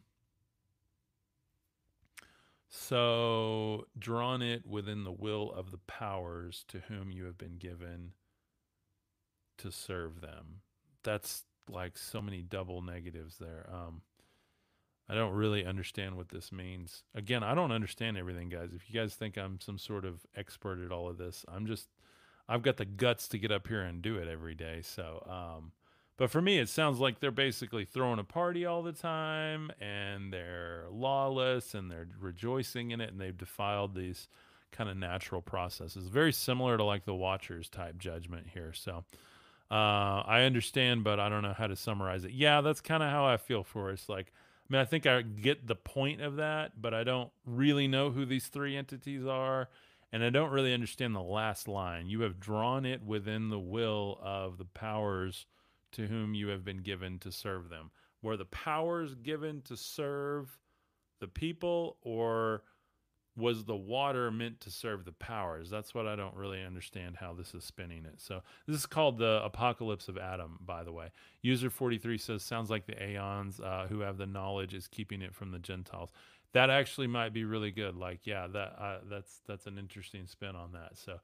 [2.69, 8.13] So, drawn it within the will of the powers to whom you have been given
[9.59, 10.61] to serve them.
[11.03, 13.69] That's like so many double negatives there.
[13.73, 14.03] Um,
[15.09, 17.05] I don't really understand what this means.
[17.15, 18.71] Again, I don't understand everything, guys.
[18.75, 21.89] If you guys think I'm some sort of expert at all of this, I'm just
[22.49, 24.81] I've got the guts to get up here and do it every day.
[24.83, 25.73] So, um,
[26.19, 30.33] but for me, it sounds like they're basically throwing a party all the time and
[30.33, 34.29] they're lawless and they're rejoicing in it and they've defiled these
[34.73, 36.09] kind of natural processes.
[36.09, 38.73] Very similar to like the Watchers type judgment here.
[38.73, 39.05] So,
[39.71, 42.33] uh, I understand, but I don't know how to summarize it.
[42.33, 43.95] Yeah, that's kind of how I feel for it.
[43.95, 44.33] It's like,
[44.69, 48.11] I mean, I think I get the point of that, but I don't really know
[48.11, 49.69] who these three entities are.
[50.11, 52.09] And I don't really understand the last line.
[52.09, 55.47] You have drawn it within the will of the powers
[55.93, 57.91] to whom you have been given to serve them.
[58.23, 60.59] Were the powers given to serve
[61.21, 62.63] the people, or
[63.37, 65.71] was the water meant to serve the powers?
[65.71, 68.21] That's what I don't really understand how this is spinning it.
[68.21, 71.11] So this is called the Apocalypse of Adam, by the way.
[71.41, 75.35] User 43 says, sounds like the Aeons uh, who have the knowledge is keeping it
[75.35, 76.11] from the Gentiles.
[76.53, 77.95] That actually might be really good.
[77.95, 80.97] Like, yeah, that uh, that's that's an interesting spin on that.
[80.97, 81.19] So,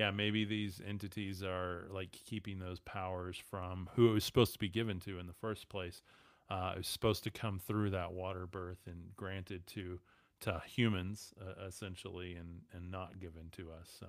[0.00, 4.58] yeah, maybe these entities are like keeping those powers from who it was supposed to
[4.58, 6.02] be given to in the first place.
[6.50, 10.00] Uh, it was supposed to come through that water birth and granted to
[10.40, 14.06] to humans uh, essentially and and not given to us so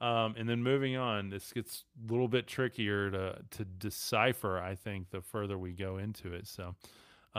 [0.00, 4.58] Um, and then moving on, this gets a little bit trickier to to decipher.
[4.58, 6.46] I think the further we go into it.
[6.46, 6.74] So,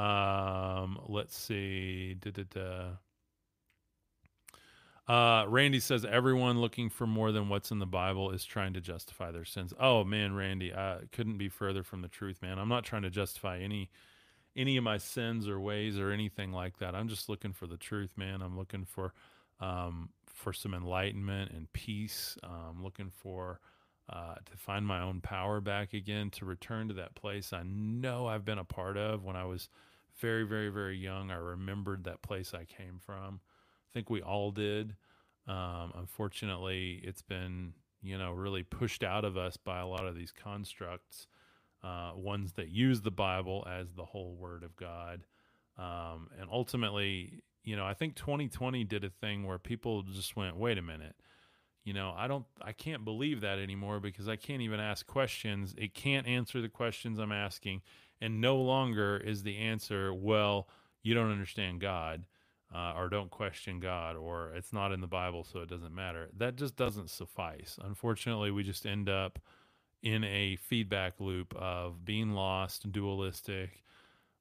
[0.02, 2.16] um, let's see.
[2.16, 2.98] Da-da-da.
[5.10, 8.82] Uh, Randy says everyone looking for more than what's in the Bible is trying to
[8.82, 9.74] justify their sins.
[9.80, 12.60] Oh man, Randy, I couldn't be further from the truth, man.
[12.60, 13.90] I'm not trying to justify any
[14.56, 16.96] any of my sins or ways or anything like that.
[16.96, 18.44] I'm just looking for the truth, man.
[18.44, 19.14] I'm looking for
[19.60, 22.38] um, for some enlightenment and peace.
[22.44, 23.60] I'm looking for
[24.10, 28.28] uh, to find my own power back again, to return to that place I know
[28.28, 29.70] I've been a part of when I was
[30.18, 31.32] very, very, very young.
[31.32, 33.40] I remembered that place I came from.
[33.90, 34.96] I think we all did.
[35.48, 40.16] Um, unfortunately, it's been you know really pushed out of us by a lot of
[40.16, 41.28] these constructs,
[41.84, 45.26] uh, ones that use the Bible as the whole Word of God,
[45.78, 50.56] um, and ultimately, you know, I think 2020 did a thing where people just went,
[50.56, 51.16] "Wait a minute."
[51.86, 55.74] You know, I don't, I can't believe that anymore because I can't even ask questions.
[55.78, 57.82] It can't answer the questions I'm asking.
[58.22, 60.68] And no longer is the answer, well,
[61.02, 62.26] you don't understand God
[62.74, 66.30] uh, or don't question God, or it's not in the Bible, so it doesn't matter.
[66.38, 67.80] That just doesn't suffice.
[67.84, 69.40] Unfortunately, we just end up
[70.02, 73.84] in a feedback loop of being lost, dualistic,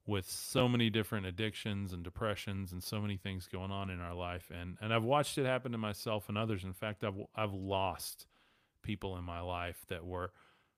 [0.05, 4.13] with so many different addictions and depressions and so many things going on in our
[4.13, 4.51] life.
[4.53, 6.63] And and I've watched it happen to myself and others.
[6.63, 8.25] In fact, I've I've lost
[8.81, 10.31] people in my life that were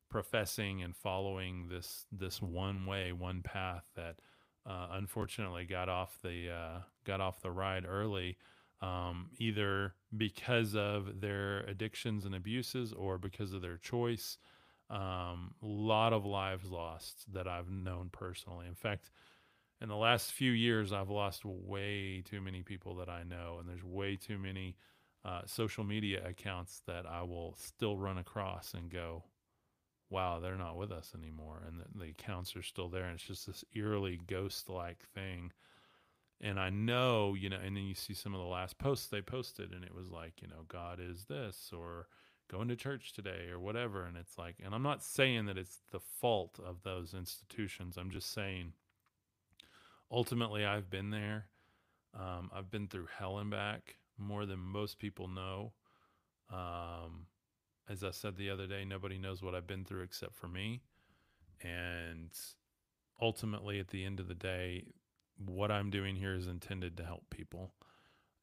[0.10, 4.18] professing and following this this one way, one path that
[4.66, 8.38] uh, unfortunately got off the uh, got off the ride early,
[8.82, 14.38] um, either because of their addictions and abuses or because of their choice.
[14.90, 18.68] A um, lot of lives lost that I've known personally.
[18.68, 19.10] In fact,
[19.80, 23.70] in the last few years, I've lost way too many people that I know, and
[23.70, 24.76] there's way too many
[25.24, 29.24] uh, social media accounts that I will still run across and go,
[30.10, 31.64] wow, they're not with us anymore.
[31.66, 33.06] And the, the accounts are still there.
[33.06, 35.52] And it's just this eerily ghost like thing.
[36.44, 39.22] And I know, you know, and then you see some of the last posts they
[39.22, 42.08] posted, and it was like, you know, God is this, or
[42.50, 44.06] going to church today, or whatever.
[44.06, 47.96] And it's like, and I'm not saying that it's the fault of those institutions.
[47.96, 48.74] I'm just saying,
[50.12, 51.46] ultimately, I've been there.
[52.14, 55.74] Um, I've been through hell and back more than most people know.
[56.52, 57.28] Um,
[57.90, 60.82] as I said the other day, nobody knows what I've been through except for me.
[61.62, 62.32] And
[63.22, 64.86] ultimately, at the end of the day,
[65.46, 67.74] what I'm doing here is intended to help people.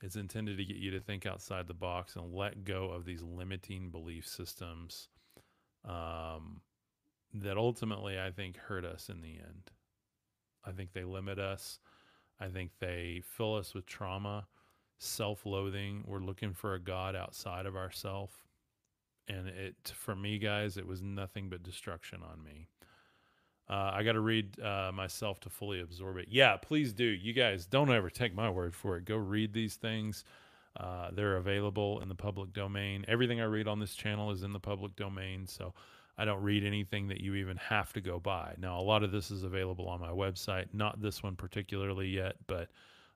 [0.02, 3.22] It's intended to get you to think outside the box and let go of these
[3.22, 5.08] limiting belief systems
[5.84, 6.60] um,
[7.34, 9.70] that ultimately I think hurt us in the end.
[10.64, 11.80] I think they limit us.
[12.40, 14.46] I think they fill us with trauma,
[14.98, 16.04] self loathing.
[16.06, 18.30] We're looking for a God outside of ourself
[19.28, 22.68] and it for me guys it was nothing but destruction on me
[23.70, 26.26] uh, i got to read uh, myself to fully absorb it.
[26.30, 27.04] Yeah please do.
[27.04, 29.04] You guys don't ever take my word for it.
[29.04, 30.24] Go read these things.
[30.78, 33.04] Uh, they're available in the public domain.
[33.08, 35.74] Everything i read on this channel is in the public domain so
[36.16, 38.54] i don't read anything that you even have to go buy.
[38.58, 42.36] Now a lot of this is available on my website not this one particularly yet
[42.46, 42.68] but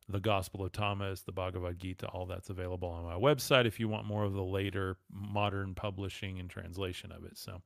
[0.09, 3.89] the Gospel of Thomas, the Bhagavad Gita, all that's available on my website if you
[3.89, 7.39] want more of the later modern publishing and translation of it.
[7.39, 7.63] So,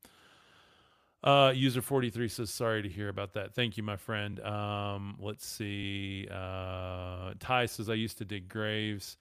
[1.26, 3.52] uh, user 43 says, sorry to hear about that.
[3.52, 4.38] Thank you, my friend.
[4.40, 6.28] Um, let's see.
[6.30, 9.16] Uh, Ty says, I used to dig graves.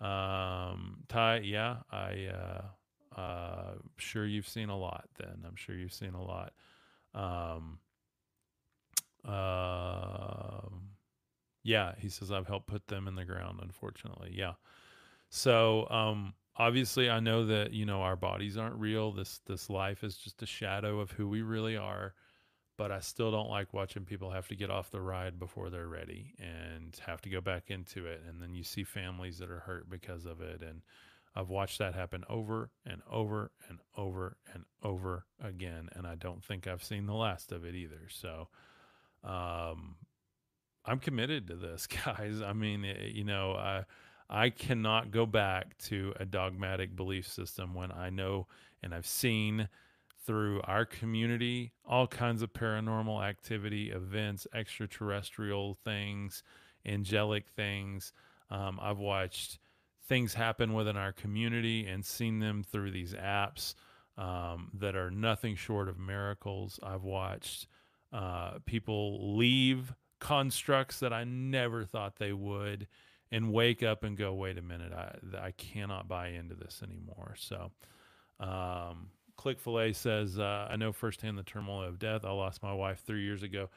[0.00, 5.44] Um, Ty, yeah, I, uh, uh, sure you've seen a lot then.
[5.46, 6.52] I'm sure you've seen a lot.
[7.14, 7.78] Um,
[9.24, 10.68] uh,
[11.62, 13.60] yeah, he says I've helped put them in the ground.
[13.62, 14.54] Unfortunately, yeah.
[15.30, 19.12] So um, obviously, I know that you know our bodies aren't real.
[19.12, 22.14] This this life is just a shadow of who we really are.
[22.76, 25.86] But I still don't like watching people have to get off the ride before they're
[25.86, 28.22] ready and have to go back into it.
[28.28, 30.60] And then you see families that are hurt because of it.
[30.60, 30.82] And
[31.36, 35.88] I've watched that happen over and over and over and over again.
[35.92, 38.08] And I don't think I've seen the last of it either.
[38.08, 38.48] So,
[39.22, 39.94] um,
[40.84, 42.42] I'm committed to this, guys.
[42.42, 43.84] I mean, eh, you know, I
[44.28, 48.46] I cannot go back to a dogmatic belief system when I know
[48.82, 49.68] and I've seen
[50.26, 56.42] through our community all kinds of paranormal activity, events, extraterrestrial things,
[56.86, 58.12] angelic things.
[58.50, 59.58] Um, I've watched
[60.06, 63.74] things happen within our community and seen them through these apps
[64.16, 66.78] um, that are nothing short of miracles.
[66.82, 67.66] I've watched
[68.12, 72.86] uh, people leave constructs that I never thought they would
[73.34, 77.34] and wake up and go, wait a minute, I, I cannot buy into this anymore.
[77.38, 77.72] So,
[78.40, 82.24] Um, Click Filet says, uh, I know firsthand the turmoil of death.
[82.24, 83.68] I lost my wife three years ago.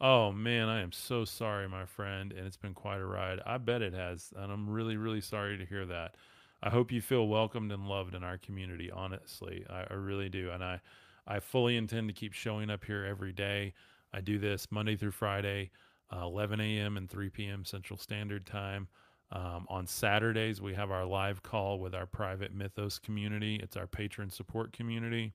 [0.00, 3.40] Oh man, I am so sorry, my friend, and it's been quite a ride.
[3.46, 6.16] I bet it has, and I'm really, really sorry to hear that.
[6.62, 8.90] I hope you feel welcomed and loved in our community.
[8.90, 10.80] Honestly, I, I really do, and I,
[11.26, 13.74] I fully intend to keep showing up here every day.
[14.12, 15.70] I do this Monday through Friday,
[16.14, 16.96] uh, 11 a.m.
[16.96, 17.64] and 3 p.m.
[17.64, 18.88] Central Standard Time.
[19.34, 23.56] Um, on Saturdays, we have our live call with our private Mythos community.
[23.60, 25.32] It's our patron support community.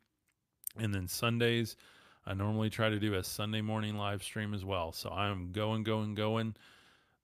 [0.77, 1.75] And then Sundays,
[2.25, 4.93] I normally try to do a Sunday morning live stream as well.
[4.93, 6.55] So I'm going, going, going.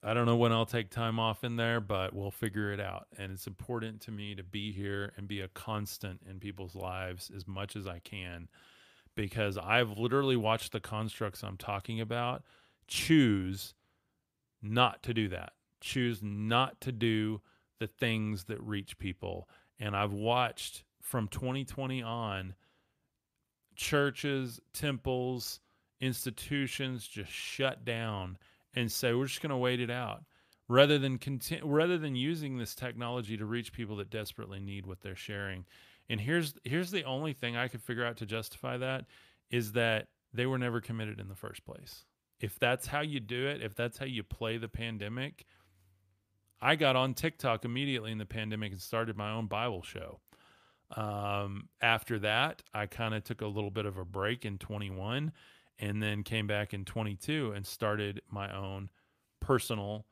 [0.03, 3.07] I don't know when I'll take time off in there, but we'll figure it out.
[3.17, 7.31] And it's important to me to be here and be a constant in people's lives
[7.33, 8.49] as much as I can
[9.15, 12.43] because I've literally watched the constructs I'm talking about
[12.87, 13.73] choose
[14.61, 15.53] not to do that
[15.85, 17.39] choose not to do
[17.79, 19.47] the things that reach people.
[19.79, 22.55] And I've watched from 2020 on
[23.75, 25.59] churches, temples,
[26.01, 28.37] institutions just shut down
[28.73, 30.23] and say we're just going to wait it out
[30.67, 35.01] rather than conti- rather than using this technology to reach people that desperately need what
[35.01, 35.65] they're sharing.
[36.09, 39.05] And here's here's the only thing I could figure out to justify that
[39.51, 42.05] is that they were never committed in the first place.
[42.39, 45.45] If that's how you do it, if that's how you play the pandemic,
[46.65, 50.19] I got on TikTok immediately in the pandemic and started my own Bible show.
[50.95, 55.31] Um, after that, I kind of took a little bit of a break in 21
[55.77, 58.89] and then came back in 22 and started my own
[59.39, 60.07] personal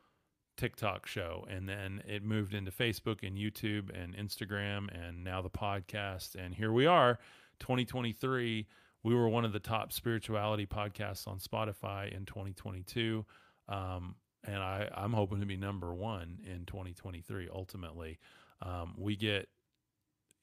[0.56, 1.43] TikTok show.
[1.49, 6.36] And then it moved into Facebook and YouTube and Instagram and now the podcast.
[6.36, 7.18] And here we are,
[7.62, 8.68] 2023.
[9.01, 13.26] We were one of the top spirituality podcasts on Spotify in 2022.
[13.68, 17.50] Um, and I, I'm hoping to be number one in 2023.
[17.54, 18.20] Ultimately,
[18.62, 19.50] um, we get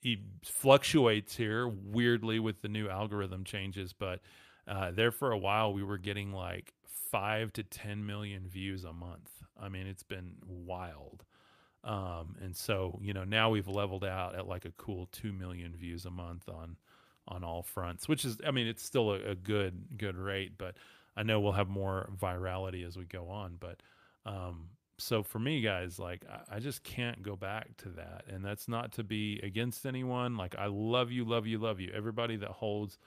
[0.02, 4.20] it fluctuates here weirdly with the new algorithm changes, but
[4.66, 6.72] uh, there for a while we were getting like
[7.10, 9.30] five to 10 million views a month.
[9.60, 11.24] I mean, it's been wild.
[11.82, 15.74] Um, and so, you know, now we've leveled out at like a cool 2 million
[15.74, 16.76] views a month on,
[17.26, 20.76] on all fronts, which is, I mean, it's still a, a good, good rate, but
[21.20, 23.82] I know we'll have more virality as we go on, but
[24.24, 28.42] um, so for me, guys, like I, I just can't go back to that, and
[28.42, 30.38] that's not to be against anyone.
[30.38, 31.92] Like I love you, love you, love you.
[31.94, 32.98] Everybody that holds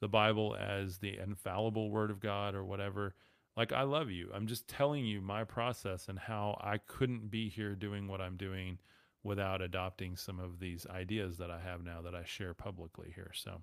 [0.00, 3.16] the Bible as the infallible Word of God or whatever,
[3.56, 4.30] like I love you.
[4.32, 8.36] I'm just telling you my process and how I couldn't be here doing what I'm
[8.36, 8.78] doing
[9.24, 13.32] without adopting some of these ideas that I have now that I share publicly here.
[13.34, 13.62] So.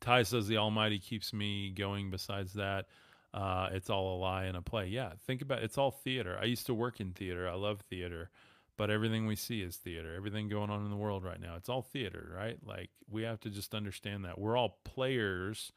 [0.00, 2.10] Ty says the Almighty keeps me going.
[2.10, 2.86] Besides that,
[3.34, 4.86] uh, it's all a lie and a play.
[4.86, 5.64] Yeah, think about it.
[5.64, 6.38] it's all theater.
[6.40, 7.48] I used to work in theater.
[7.48, 8.30] I love theater,
[8.76, 10.14] but everything we see is theater.
[10.14, 12.58] Everything going on in the world right now, it's all theater, right?
[12.64, 15.72] Like we have to just understand that we're all players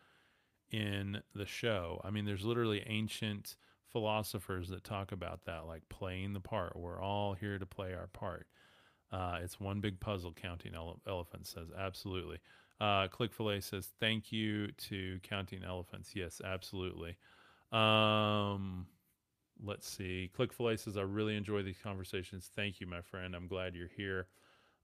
[0.72, 2.02] in the show.
[2.04, 3.56] I mean, there's literally ancient
[3.92, 6.76] philosophers that talk about that, like playing the part.
[6.76, 8.48] We're all here to play our part.
[9.12, 10.34] Uh, it's one big puzzle.
[10.34, 12.40] Counting ele- elephants says absolutely.
[12.80, 16.12] Uh, Click Fillet says thank you to Counting Elephants.
[16.16, 17.16] Yes, absolutely.
[17.72, 18.88] Um,
[19.64, 20.30] let's see.
[20.36, 22.50] Click Fillet says I really enjoy these conversations.
[22.56, 23.36] Thank you, my friend.
[23.36, 24.28] I'm glad you're here.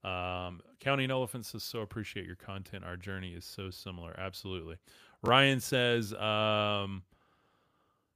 [0.04, 2.86] Um, Counting Elephants says so appreciate your content.
[2.86, 4.16] Our journey is so similar.
[4.18, 4.78] Absolutely.
[5.22, 6.14] Ryan says.
[6.14, 7.04] Um,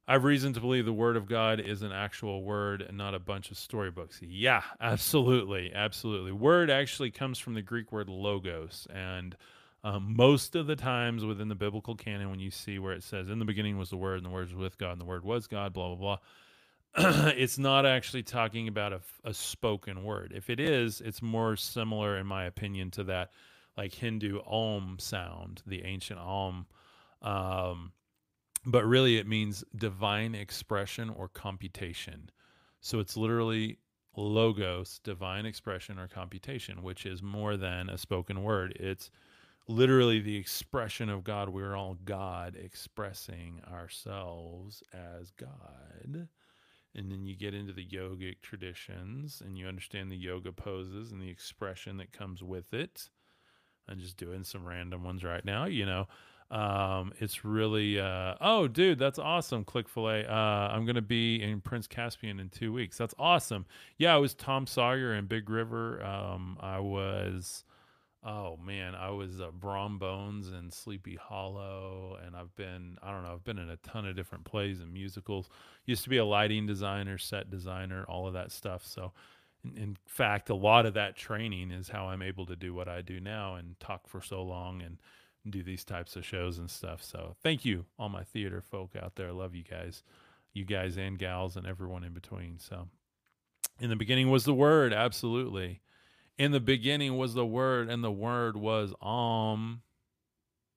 [0.06, 3.14] I have reason to believe the word of God is an actual word and not
[3.14, 4.20] a bunch of storybooks.
[4.20, 5.72] Yeah, absolutely.
[5.74, 6.32] Absolutely.
[6.32, 8.86] Word actually comes from the Greek word logos.
[8.92, 9.34] And
[9.84, 13.28] um, most of the times within the biblical canon, when you see where it says,
[13.28, 15.24] in the beginning was the word, and the word was with God, and the word
[15.24, 16.18] was God, blah, blah,
[16.96, 20.32] blah, it's not actually talking about a, a spoken word.
[20.34, 23.30] If it is, it's more similar, in my opinion, to that
[23.76, 26.66] like Hindu Om sound, the ancient Om.
[27.20, 27.92] Um,
[28.64, 32.30] but really it means divine expression or computation.
[32.80, 33.78] So it's literally
[34.16, 38.76] logos, divine expression or computation, which is more than a spoken word.
[38.78, 39.10] It's
[39.66, 41.48] literally the expression of God.
[41.48, 46.28] We're all God expressing ourselves as God.
[46.96, 51.20] And then you get into the yogic traditions and you understand the yoga poses and
[51.20, 53.08] the expression that comes with it.
[53.88, 56.06] I'm just doing some random ones right now, you know.
[56.50, 59.64] Um, it's really uh, oh, dude, that's awesome.
[59.64, 60.26] Click fillet.
[60.26, 62.96] Uh, I'm gonna be in Prince Caspian in two weeks.
[62.96, 63.66] That's awesome.
[63.98, 66.04] Yeah, I was Tom Sawyer in Big River.
[66.04, 67.64] Um, I was.
[68.26, 73.22] Oh man, I was uh, Brom Bones and Sleepy Hollow, and I've been I don't
[73.22, 75.50] know I've been in a ton of different plays and musicals.
[75.84, 78.86] Used to be a lighting designer, set designer, all of that stuff.
[78.86, 79.12] So
[79.62, 82.88] in, in fact, a lot of that training is how I'm able to do what
[82.88, 84.98] I do now and talk for so long and
[85.50, 87.02] do these types of shows and stuff.
[87.02, 89.28] So thank you, all my theater folk out there.
[89.28, 90.02] I love you guys,
[90.54, 92.58] you guys and gals, and everyone in between.
[92.58, 92.88] So,
[93.80, 95.80] in the beginning was the Word, absolutely.
[96.36, 99.82] In the beginning was the Word, and the Word was Om.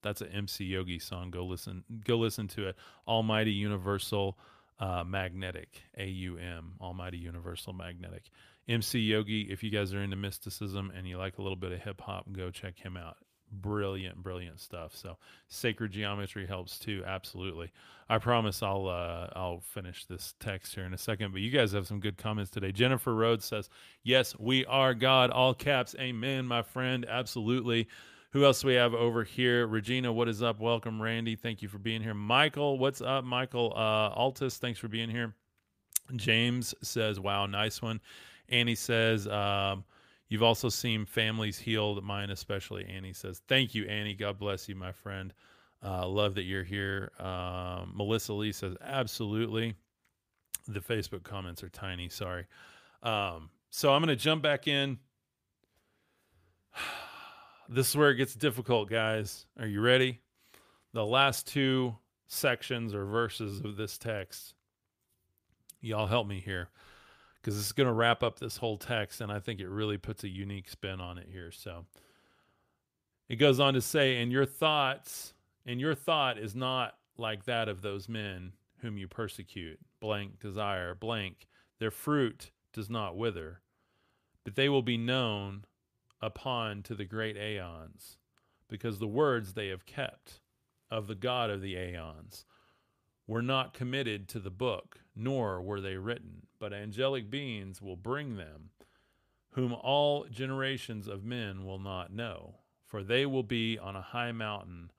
[0.03, 1.31] That's an MC Yogi song.
[1.31, 1.83] Go listen.
[2.05, 2.75] Go listen to it.
[3.07, 4.37] Almighty Universal
[4.79, 5.81] uh, Magnetic.
[5.97, 6.73] A U M.
[6.79, 8.29] Almighty Universal Magnetic.
[8.67, 9.47] MC Yogi.
[9.49, 12.31] If you guys are into mysticism and you like a little bit of hip hop,
[12.31, 13.17] go check him out
[13.51, 14.95] brilliant brilliant stuff.
[14.95, 15.17] So
[15.47, 17.71] sacred geometry helps too absolutely.
[18.09, 21.71] I promise i'll uh i'll finish this text here in a second but you guys
[21.71, 22.71] have some good comments today.
[22.71, 23.69] Jennifer rhodes says
[24.03, 25.95] yes we are god all caps.
[25.99, 27.87] Amen my friend absolutely.
[28.31, 29.65] Who else do we have over here?
[29.65, 30.59] Regina what is up?
[30.59, 31.35] Welcome randy.
[31.35, 32.13] Thank you for being here.
[32.13, 33.23] Michael what's up?
[33.23, 35.33] Michael uh altus thanks for being here.
[36.15, 38.01] James says wow nice one.
[38.49, 39.83] Annie says um
[40.29, 42.85] You've also seen families healed, mine especially.
[42.85, 44.13] Annie says, Thank you, Annie.
[44.13, 45.33] God bless you, my friend.
[45.83, 47.11] Uh, love that you're here.
[47.19, 49.75] Um, Melissa Lee says, Absolutely.
[50.67, 52.09] The Facebook comments are tiny.
[52.09, 52.45] Sorry.
[53.03, 54.97] Um, so I'm going to jump back in.
[57.69, 59.45] This is where it gets difficult, guys.
[59.59, 60.21] Are you ready?
[60.93, 61.97] The last two
[62.27, 64.53] sections or verses of this text.
[65.81, 66.69] Y'all help me here
[67.41, 70.23] because it's going to wrap up this whole text, and I think it really puts
[70.23, 71.51] a unique spin on it here.
[71.51, 71.85] So
[73.29, 75.33] it goes on to say, and your thoughts,
[75.65, 80.93] and your thought is not like that of those men whom you persecute, blank desire,
[80.93, 81.47] blank.
[81.79, 83.61] Their fruit does not wither,
[84.43, 85.65] but they will be known
[86.21, 88.17] upon to the great aeons,
[88.67, 90.41] because the words they have kept
[90.89, 92.45] of the God of the aeons
[93.27, 98.37] were not committed to the book, nor were they written, but angelic beings will bring
[98.37, 98.69] them,
[99.51, 102.55] whom all generations of men will not know,
[102.85, 104.91] for they will be on a high mountain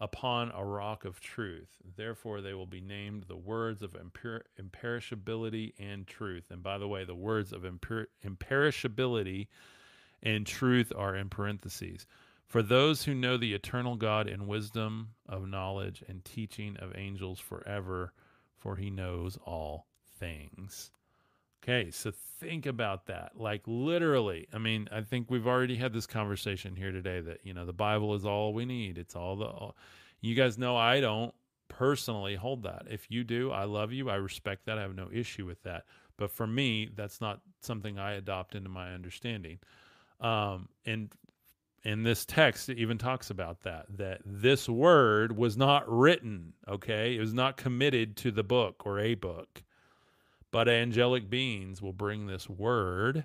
[0.00, 1.76] upon a rock of truth.
[1.96, 6.50] Therefore, they will be named the words of imper- imperishability and truth.
[6.50, 9.46] And by the way, the words of imper- imperishability
[10.22, 12.06] and truth are in parentheses.
[12.46, 17.38] For those who know the eternal God in wisdom of knowledge and teaching of angels
[17.38, 18.12] forever,
[18.58, 19.86] for he knows all
[20.18, 20.90] things.
[21.62, 23.32] Okay, so think about that.
[23.36, 27.54] Like literally, I mean, I think we've already had this conversation here today that, you
[27.54, 28.98] know, the Bible is all we need.
[28.98, 29.76] It's all the all,
[30.20, 31.32] you guys know I don't
[31.68, 32.86] personally hold that.
[32.90, 34.10] If you do, I love you.
[34.10, 34.76] I respect that.
[34.76, 35.84] I have no issue with that.
[36.16, 39.58] But for me, that's not something I adopt into my understanding.
[40.20, 41.12] Um, and
[41.84, 47.16] in this text it even talks about that that this word was not written okay
[47.16, 49.64] it was not committed to the book or a book
[50.52, 53.24] but angelic beings will bring this word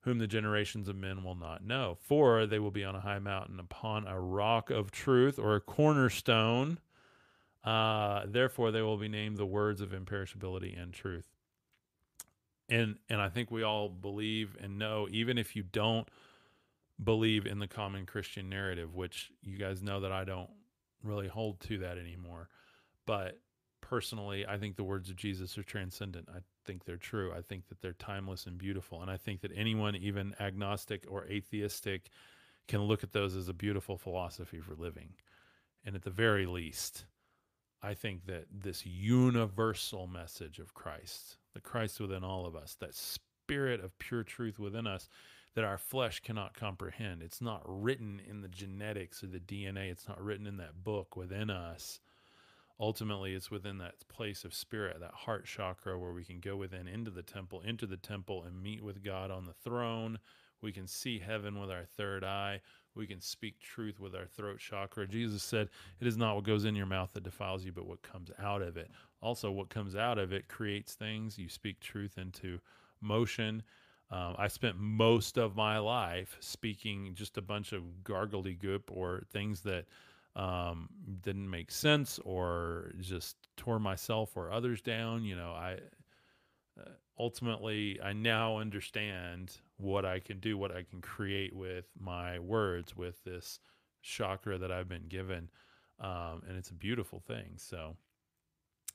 [0.00, 3.20] whom the generations of men will not know for they will be on a high
[3.20, 6.78] mountain upon a rock of truth or a cornerstone
[7.64, 11.26] uh, therefore they will be named the words of imperishability and truth
[12.68, 16.08] and and i think we all believe and know even if you don't
[17.02, 20.50] believe in the common Christian narrative, which you guys know that I don't
[21.02, 22.48] really hold to that anymore.
[23.06, 23.38] But
[23.88, 26.28] personally, I think the words of Jesus are transcendent.
[26.28, 27.32] I think they're true.
[27.32, 29.00] I think that they're timeless and beautiful.
[29.00, 32.10] And I think that anyone, even agnostic or atheistic,
[32.66, 35.14] can look at those as a beautiful philosophy for living.
[35.84, 37.06] And at the very least,
[37.82, 42.94] I think that this universal message of Christ, the Christ within all of us, that
[42.94, 45.08] spirit of pure truth within us,
[45.54, 47.22] that our flesh cannot comprehend.
[47.22, 51.16] It's not written in the genetics or the DNA, it's not written in that book
[51.16, 52.00] within us.
[52.80, 56.86] Ultimately, it's within that place of spirit, that heart chakra, where we can go within
[56.86, 60.18] into the temple, into the temple, and meet with God on the throne.
[60.60, 62.60] We can see heaven with our third eye.
[62.94, 65.06] We can speak truth with our throat chakra.
[65.06, 65.68] Jesus said,
[66.00, 68.62] It is not what goes in your mouth that defiles you, but what comes out
[68.62, 68.90] of it.
[69.20, 71.38] Also, what comes out of it creates things.
[71.38, 72.60] You speak truth into
[73.00, 73.62] motion.
[74.10, 79.22] Um, I spent most of my life speaking just a bunch of gargledy goop or
[79.32, 79.84] things that
[80.38, 80.88] um,
[81.20, 85.24] didn't make sense or just tore myself or others down.
[85.24, 85.78] You know, I
[86.80, 92.38] uh, ultimately I now understand what I can do, what I can create with my
[92.38, 93.58] words, with this
[94.02, 95.50] chakra that I've been given,
[95.98, 97.54] um, and it's a beautiful thing.
[97.56, 97.96] So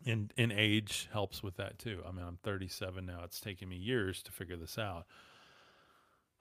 [0.05, 2.01] and and age helps with that too.
[2.07, 3.21] I mean, I'm 37 now.
[3.25, 5.05] It's taken me years to figure this out.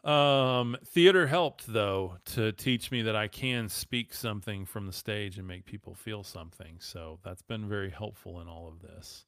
[0.05, 5.38] Um, theater helped though to teach me that I can speak something from the stage
[5.38, 6.76] and make people feel something.
[6.80, 9.26] So that's been very helpful in all of this.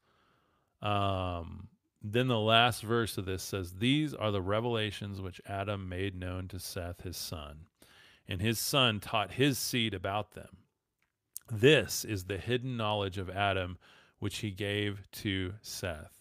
[0.82, 1.68] Um,
[2.02, 6.48] then the last verse of this says, These are the revelations which Adam made known
[6.48, 7.66] to Seth, his son,
[8.28, 10.58] and his son taught his seed about them.
[11.50, 13.78] This is the hidden knowledge of Adam,
[14.18, 16.20] which he gave to Seth,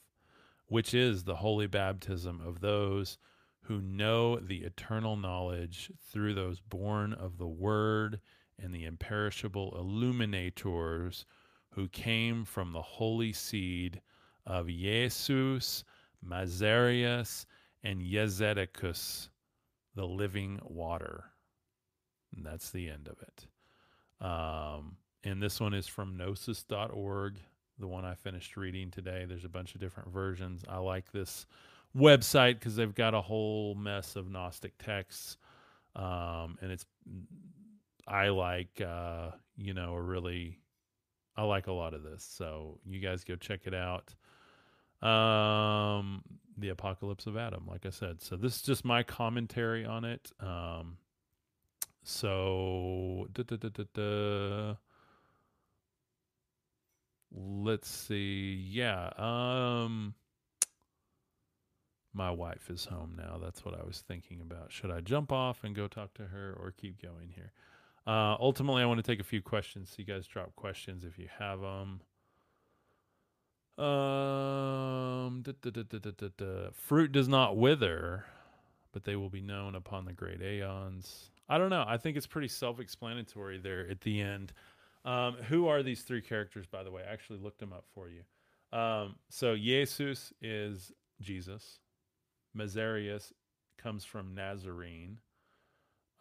[0.67, 3.17] which is the holy baptism of those
[3.63, 8.19] who know the eternal knowledge through those born of the Word
[8.59, 11.25] and the imperishable illuminators
[11.71, 14.01] who came from the holy seed
[14.45, 15.83] of Jesus,
[16.25, 17.45] Mazarius,
[17.83, 19.29] and Yezedecus,
[19.95, 21.25] the living water.
[22.35, 24.25] And that's the end of it.
[24.25, 27.39] Um, and this one is from gnosis.org,
[27.79, 29.25] the one I finished reading today.
[29.27, 30.63] There's a bunch of different versions.
[30.67, 31.45] I like this
[31.95, 35.37] website because they've got a whole mess of Gnostic texts.
[35.95, 36.85] Um, and it's,
[38.07, 40.59] I like, uh, you know, a really,
[41.35, 42.23] I like a lot of this.
[42.23, 44.13] So you guys go check it out.
[45.07, 46.23] Um,
[46.57, 48.21] the Apocalypse of Adam, like I said.
[48.21, 50.31] So this is just my commentary on it.
[50.39, 50.97] Um,
[52.03, 53.27] so
[57.31, 58.53] let's see.
[58.69, 59.09] Yeah.
[59.17, 60.13] Um,
[62.13, 63.39] my wife is home now.
[63.41, 64.71] That's what I was thinking about.
[64.71, 67.51] Should I jump off and go talk to her or keep going here?
[68.05, 69.89] Uh, ultimately, I want to take a few questions.
[69.89, 72.01] So you guys drop questions if you have them.
[73.75, 78.25] Um, da, da, da, fruit does not wither,
[78.91, 81.31] but they will be known upon the great aeons.
[81.49, 81.83] I don't know.
[81.87, 84.53] I think it's pretty self-explanatory there at the end.
[85.05, 87.03] Um, who are these three characters, by the way?
[87.07, 88.21] I actually looked them up for you.
[88.77, 91.79] Um, so Jesus is Jesus.
[92.57, 93.31] Mazarius
[93.77, 95.19] comes from Nazarene.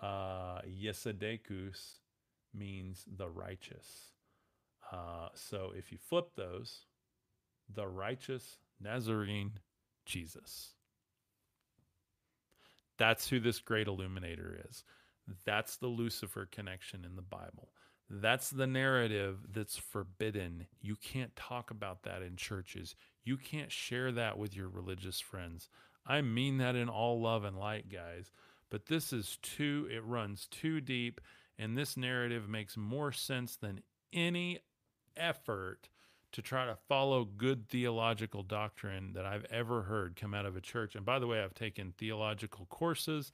[0.00, 1.98] Uh, Yesedecus
[2.54, 4.12] means the righteous.
[4.90, 6.86] Uh, so if you flip those,
[7.72, 9.52] the righteous Nazarene
[10.04, 10.74] Jesus.
[12.98, 14.84] That's who this great illuminator is.
[15.44, 17.70] That's the Lucifer connection in the Bible.
[18.10, 20.66] That's the narrative that's forbidden.
[20.80, 22.94] You can't talk about that in churches.
[23.24, 25.68] You can't share that with your religious friends.
[26.06, 28.30] I mean that in all love and light, guys.
[28.70, 31.20] But this is too, it runs too deep,
[31.58, 33.82] and this narrative makes more sense than
[34.12, 34.60] any
[35.16, 35.88] effort
[36.32, 40.60] to try to follow good theological doctrine that I've ever heard come out of a
[40.60, 40.94] church.
[40.94, 43.32] And by the way, I've taken theological courses.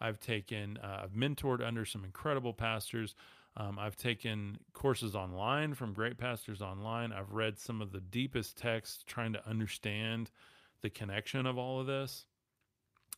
[0.00, 3.14] I've taken, uh, I've mentored under some incredible pastors.
[3.56, 7.12] Um, I've taken courses online from great pastors online.
[7.12, 10.30] I've read some of the deepest texts trying to understand
[10.82, 12.24] the connection of all of this.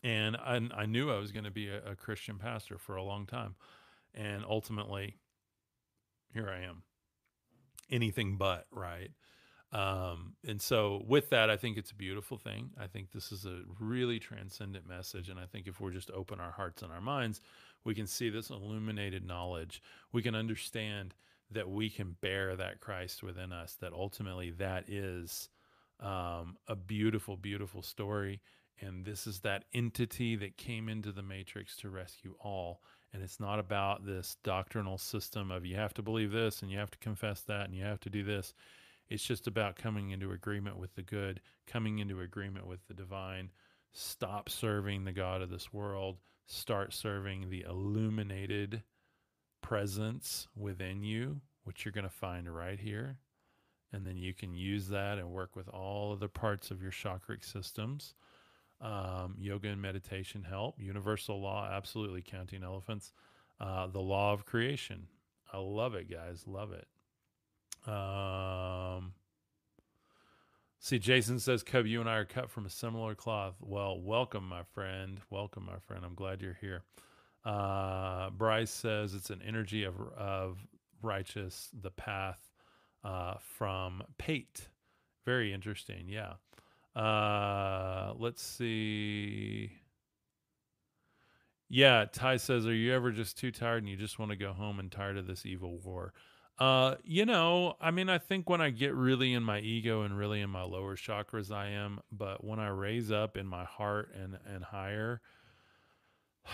[0.04, 3.02] And I, I knew I was going to be a, a Christian pastor for a
[3.02, 3.54] long time.
[4.14, 5.16] And ultimately,
[6.34, 6.82] here I am.
[7.90, 9.10] Anything but, right?
[9.72, 12.70] Um, and so, with that, I think it's a beautiful thing.
[12.78, 15.28] I think this is a really transcendent message.
[15.28, 17.40] And I think if we're just open our hearts and our minds,
[17.84, 19.82] we can see this illuminated knowledge.
[20.12, 21.14] We can understand
[21.50, 25.48] that we can bear that Christ within us, that ultimately that is
[26.02, 28.40] um, a beautiful, beautiful story.
[28.80, 32.80] And this is that entity that came into the matrix to rescue all.
[33.12, 36.78] And it's not about this doctrinal system of you have to believe this and you
[36.78, 38.54] have to confess that and you have to do this
[39.12, 43.50] it's just about coming into agreement with the good, coming into agreement with the divine.
[43.92, 46.16] Stop serving the God of this world.
[46.46, 48.82] Start serving the illuminated
[49.60, 53.18] presence within you, which you're going to find right here.
[53.92, 56.92] And then you can use that and work with all of the parts of your
[56.92, 58.14] chakric systems.
[58.80, 60.80] Um, yoga and meditation help.
[60.80, 63.12] Universal law, absolutely counting elephants.
[63.60, 65.06] Uh, the law of creation.
[65.52, 66.44] I love it, guys.
[66.46, 66.88] Love it.
[67.86, 69.12] Um,
[70.80, 73.54] see, Jason says, Cub, you and I are cut from a similar cloth.
[73.60, 75.20] Well, welcome, my friend.
[75.30, 76.04] Welcome, my friend.
[76.04, 76.82] I'm glad you're here.
[77.44, 80.58] Uh, Bryce says it's an energy of, of
[81.02, 82.51] righteous, the path
[83.04, 84.68] uh, from Pate.
[85.24, 86.08] Very interesting.
[86.08, 86.34] Yeah.
[87.00, 89.72] Uh, let's see.
[91.68, 94.52] Yeah, Ty says, Are you ever just too tired and you just want to go
[94.52, 96.12] home and tired of this evil war?
[96.58, 100.16] Uh, you know, I mean, I think when I get really in my ego and
[100.16, 102.00] really in my lower chakras, I am.
[102.12, 105.22] But when I raise up in my heart and and higher,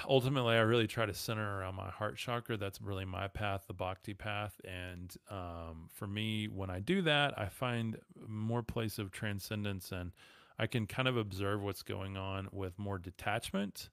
[0.08, 2.56] ultimately, I really try to center around my heart chakra.
[2.56, 4.60] That's really my path, the bhakti path.
[4.64, 10.12] And um, for me, when I do that, I find more place of transcendence, and
[10.58, 13.90] I can kind of observe what's going on with more detachment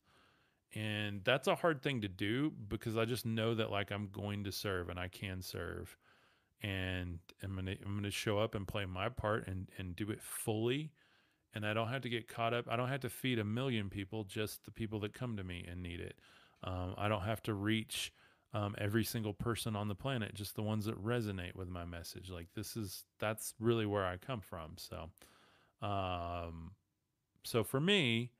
[0.75, 4.43] and that's a hard thing to do because I just know that like I'm going
[4.43, 5.95] to serve and I can serve
[6.61, 10.21] and I'm gonna I'm gonna show up and play my part and and do it
[10.21, 10.91] fully
[11.55, 12.65] and I don't have to get caught up.
[12.69, 15.65] I don't have to feed a million people, just the people that come to me
[15.69, 16.19] and need it.
[16.63, 18.11] Um, I don't have to reach
[18.53, 22.29] um, every single person on the planet, just the ones that resonate with my message.
[22.29, 24.73] Like this is that's really where I come from.
[24.77, 25.09] So,
[25.85, 26.71] um,
[27.43, 28.31] so for me,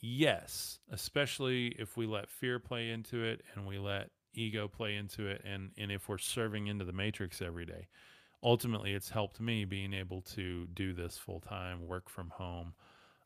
[0.00, 5.26] yes, especially if we let fear play into it and we let ego play into
[5.26, 7.88] it, and and if we're serving into the matrix every day
[8.42, 12.74] ultimately it's helped me being able to do this full time, work from home,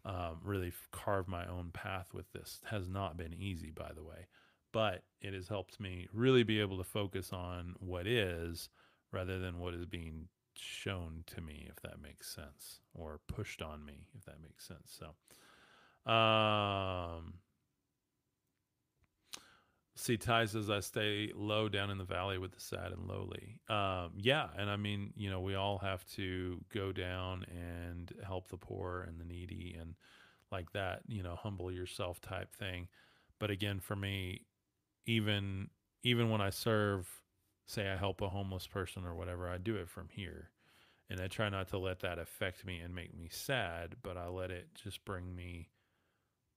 [0.04, 2.60] um, really carve my own path with this.
[2.62, 4.26] It has not been easy, by the way,
[4.72, 8.68] but it has helped me really be able to focus on what is
[9.12, 13.84] rather than what is being shown to me, if that makes sense, or pushed on
[13.84, 14.98] me, if that makes sense.
[14.98, 17.34] So, um,
[19.96, 23.60] See, Ty says I stay low down in the valley with the sad and lowly.
[23.68, 28.48] Um, yeah, and I mean, you know, we all have to go down and help
[28.48, 29.94] the poor and the needy and
[30.50, 32.88] like that, you know, humble yourself type thing.
[33.38, 34.46] But again, for me,
[35.06, 35.68] even
[36.02, 37.08] even when I serve,
[37.66, 40.50] say I help a homeless person or whatever, I do it from here.
[41.10, 44.28] And I try not to let that affect me and make me sad, but I
[44.28, 45.68] let it just bring me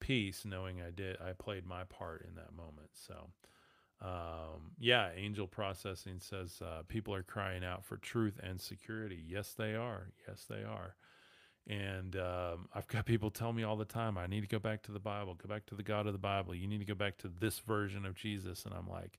[0.04, 2.90] peace knowing I did I played my part in that moment.
[2.94, 3.30] So
[4.02, 9.24] um, yeah, Angel Processing says uh, people are crying out for truth and security.
[9.26, 10.12] Yes, they are.
[10.28, 10.96] Yes, they are.
[11.66, 14.84] And um, I've got people tell me all the time, I need to go back
[14.84, 16.54] to the Bible, go back to the God of the Bible.
[16.54, 18.66] You need to go back to this version of Jesus.
[18.66, 19.18] And I'm like,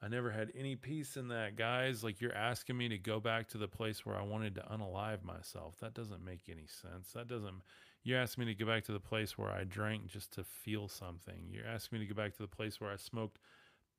[0.00, 2.04] I never had any peace in that, guys.
[2.04, 5.24] Like, you're asking me to go back to the place where I wanted to unalive
[5.24, 5.74] myself.
[5.80, 7.10] That doesn't make any sense.
[7.14, 7.62] That doesn't,
[8.04, 10.88] you asked me to go back to the place where I drank just to feel
[10.88, 11.48] something.
[11.50, 13.38] You're asking me to go back to the place where I smoked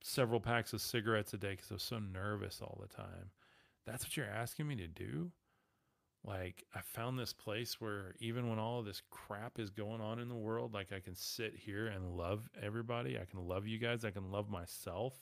[0.02, 3.32] several packs of cigarettes a day because I was so nervous all the time.
[3.86, 5.32] That's what you're asking me to do?
[6.24, 10.20] Like, I found this place where even when all of this crap is going on
[10.20, 13.18] in the world, like I can sit here and love everybody.
[13.18, 14.04] I can love you guys.
[14.04, 15.14] I can love myself.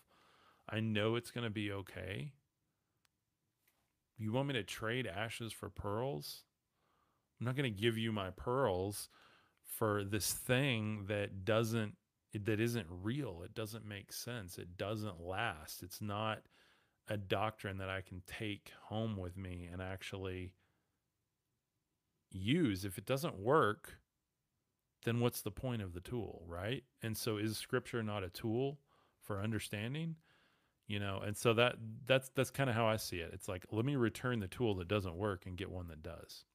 [0.69, 2.33] I know it's going to be okay.
[4.17, 6.43] You want me to trade ashes for pearls?
[7.39, 9.09] I'm not going to give you my pearls
[9.77, 11.95] for this thing that doesn't
[12.33, 13.41] that isn't real.
[13.43, 14.57] It doesn't make sense.
[14.57, 15.81] It doesn't last.
[15.81, 16.39] It's not
[17.07, 20.51] a doctrine that I can take home with me and actually
[22.31, 22.85] use.
[22.85, 23.97] If it doesn't work,
[25.05, 26.83] then what's the point of the tool, right?
[27.01, 28.79] And so is scripture not a tool
[29.21, 30.15] for understanding?
[30.87, 31.75] You know, and so that
[32.05, 33.31] that's that's kind of how I see it.
[33.33, 36.45] It's like let me return the tool that doesn't work and get one that does.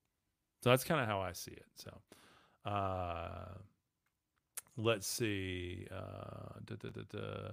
[0.62, 1.66] So that's kind of how I see it.
[1.74, 1.90] So,
[2.70, 3.58] uh,
[4.76, 5.86] let's see.
[5.90, 7.52] Uh, da, da, da,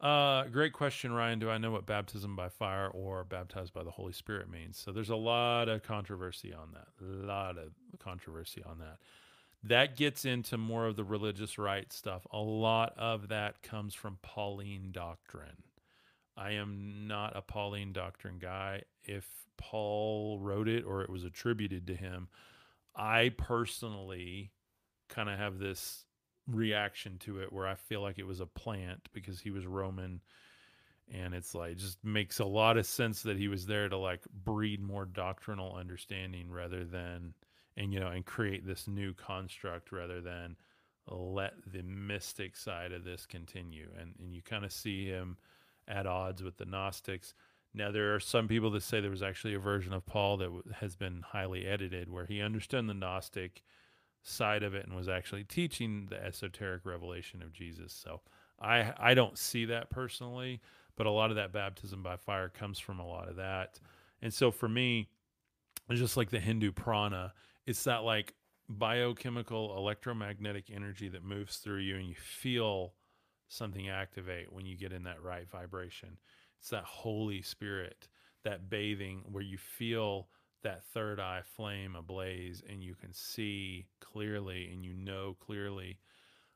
[0.00, 1.38] uh, great question, Ryan.
[1.38, 4.76] Do I know what baptism by fire or baptized by the Holy Spirit means?
[4.76, 6.88] So there's a lot of controversy on that.
[7.00, 8.98] A lot of controversy on that.
[9.62, 12.26] That gets into more of the religious right stuff.
[12.30, 15.62] A lot of that comes from Pauline doctrine.
[16.36, 18.82] I am not a Pauline doctrine guy.
[19.04, 19.26] If
[19.56, 22.28] Paul wrote it or it was attributed to him.
[22.94, 24.52] I personally
[25.08, 26.04] kind of have this
[26.48, 30.20] reaction to it where I feel like it was a plant because he was Roman
[31.12, 34.22] and it's like just makes a lot of sense that he was there to like
[34.44, 37.34] breed more doctrinal understanding rather than
[37.76, 40.56] and you know and create this new construct rather than
[41.08, 45.36] let the mystic side of this continue and and you kind of see him
[45.88, 47.34] at odds with the gnostics
[47.76, 50.46] now, there are some people that say there was actually a version of Paul that
[50.46, 53.62] w- has been highly edited where he understood the Gnostic
[54.22, 57.92] side of it and was actually teaching the esoteric revelation of Jesus.
[57.92, 58.22] So
[58.58, 60.62] I, I don't see that personally,
[60.96, 63.78] but a lot of that baptism by fire comes from a lot of that.
[64.22, 65.10] And so for me,
[65.92, 67.34] just like the Hindu prana,
[67.66, 68.32] it's that like
[68.70, 72.94] biochemical electromagnetic energy that moves through you and you feel
[73.48, 76.18] something activate when you get in that right vibration.
[76.60, 78.08] It's that Holy Spirit,
[78.44, 80.28] that bathing where you feel
[80.62, 85.98] that third eye flame ablaze and you can see clearly and you know clearly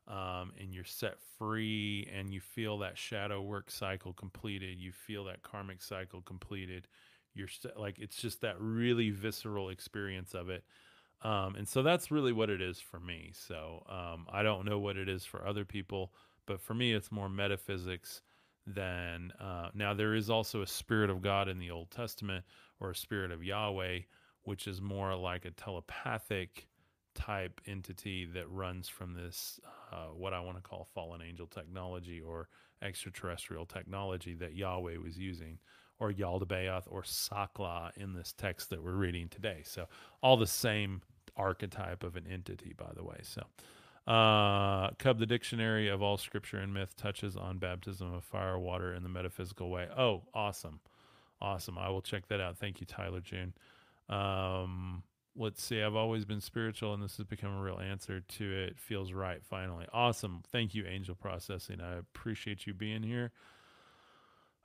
[0.07, 5.23] um, and you're set free and you feel that shadow work cycle completed you feel
[5.25, 6.87] that karmic cycle completed.
[7.33, 10.63] You're st- like it's just that really visceral experience of it.
[11.21, 13.31] Um, and so that's really what it is for me.
[13.33, 16.11] So um, i don't know what it is for other people
[16.45, 18.21] but for me it's more metaphysics
[18.67, 19.31] than.
[19.39, 22.45] uh, now there is also a spirit of God in the Old Testament
[22.79, 23.99] or a spirit of Yahweh,
[24.43, 26.67] which is more like a telepathic
[27.13, 29.59] type entity that runs from this
[29.91, 32.47] uh, what I want to call fallen angel technology or
[32.81, 35.59] extraterrestrial technology that Yahweh was using
[35.99, 39.61] or Yaldabaoth or Sakla in this text that we're reading today.
[39.63, 39.87] So
[40.23, 41.01] all the same
[41.35, 43.19] archetype of an entity, by the way.
[43.23, 43.43] So.
[44.07, 48.93] Uh, Cub, the dictionary of all scripture and myth touches on baptism of fire, water,
[48.93, 49.87] in the metaphysical way.
[49.95, 50.79] Oh, awesome.
[51.39, 51.77] Awesome.
[51.77, 52.57] I will check that out.
[52.57, 53.53] Thank you, Tyler June.
[54.09, 55.03] Um,
[55.35, 55.81] let's see.
[55.81, 58.77] I've always been spiritual, and this has become a real answer to it.
[58.77, 59.85] Feels right, finally.
[59.93, 60.41] Awesome.
[60.51, 61.79] Thank you, Angel Processing.
[61.81, 63.31] I appreciate you being here.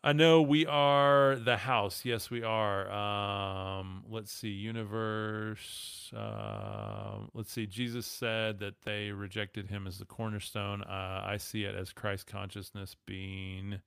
[0.06, 2.04] I know we are the house.
[2.04, 2.88] Yes, we are.
[2.92, 6.12] Um, let's see, universe.
[6.16, 7.66] Uh, let's see.
[7.66, 10.82] Jesus said that they rejected him as the cornerstone.
[10.82, 13.80] Uh, I see it as Christ consciousness being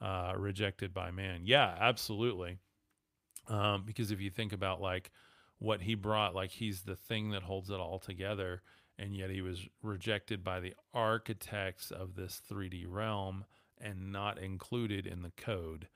[0.00, 1.40] uh, rejected by man.
[1.42, 2.58] Yeah, absolutely.
[3.48, 5.10] Um, because if you think about like
[5.58, 8.62] what he brought, like he's the thing that holds it all together,
[8.96, 13.44] and yet he was rejected by the architects of this 3D realm
[13.82, 15.88] and not included in the code.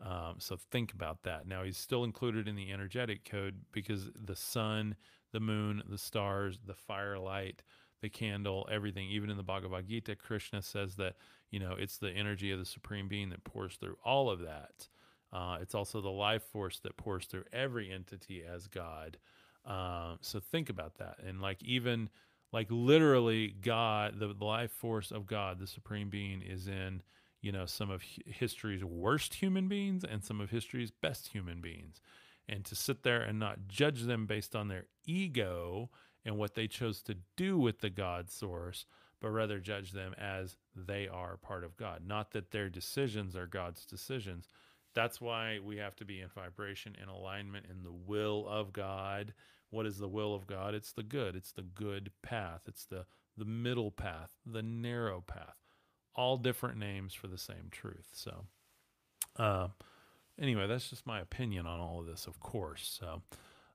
[0.00, 1.46] Um, so think about that.
[1.46, 4.96] Now he's still included in the energetic code because the sun,
[5.32, 7.62] the moon, the stars, the firelight,
[8.02, 11.16] the candle, everything, even in the Bhagavad Gita, Krishna says that,
[11.50, 14.88] you know, it's the energy of the Supreme Being that pours through all of that.
[15.32, 19.18] Uh, it's also the life force that pours through every entity as God.
[19.64, 21.16] Uh, so think about that.
[21.26, 22.10] And like even
[22.52, 27.02] like literally God, the life force of God, the Supreme Being is in
[27.46, 32.00] you know some of history's worst human beings and some of history's best human beings.
[32.48, 35.90] And to sit there and not judge them based on their ego
[36.24, 38.84] and what they chose to do with the god source
[39.20, 43.46] but rather judge them as they are part of god not that their decisions are
[43.46, 44.48] god's decisions.
[44.92, 49.34] That's why we have to be in vibration and alignment in the will of god.
[49.70, 50.74] What is the will of god?
[50.74, 51.36] It's the good.
[51.36, 52.62] It's the good path.
[52.66, 55.65] It's the the middle path the narrow path
[56.16, 58.08] all different names for the same truth.
[58.12, 58.44] So,
[59.36, 59.68] uh,
[60.40, 62.98] anyway, that's just my opinion on all of this, of course.
[63.00, 63.22] So,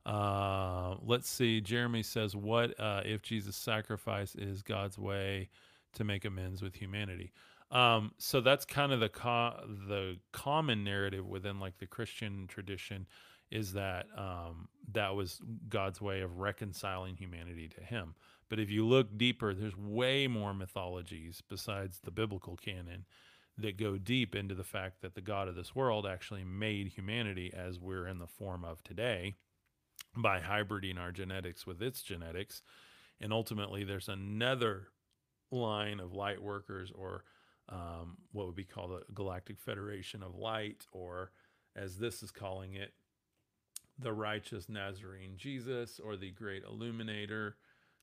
[0.06, 1.62] uh, let's see.
[1.62, 5.50] Jeremy says, "What uh, if Jesus' sacrifice is God's way
[5.94, 7.32] to make amends with humanity?"
[7.72, 13.08] Um, so that's kind of the co- the common narrative within like the Christian tradition
[13.50, 15.40] is that um, that was
[15.70, 18.16] God's way of reconciling humanity to Him.
[18.52, 23.06] But if you look deeper, there's way more mythologies besides the biblical canon
[23.58, 27.54] that go deep into the fact that the God of this world actually made humanity
[27.56, 29.36] as we're in the form of today
[30.18, 32.62] by hybriding our genetics with its genetics.
[33.22, 34.90] And ultimately, there's another
[35.50, 37.24] line of light workers or
[37.70, 41.32] um, what would be called a galactic federation of light, or
[41.74, 42.92] as this is calling it,
[43.98, 47.56] the righteous Nazarene Jesus or the great illuminator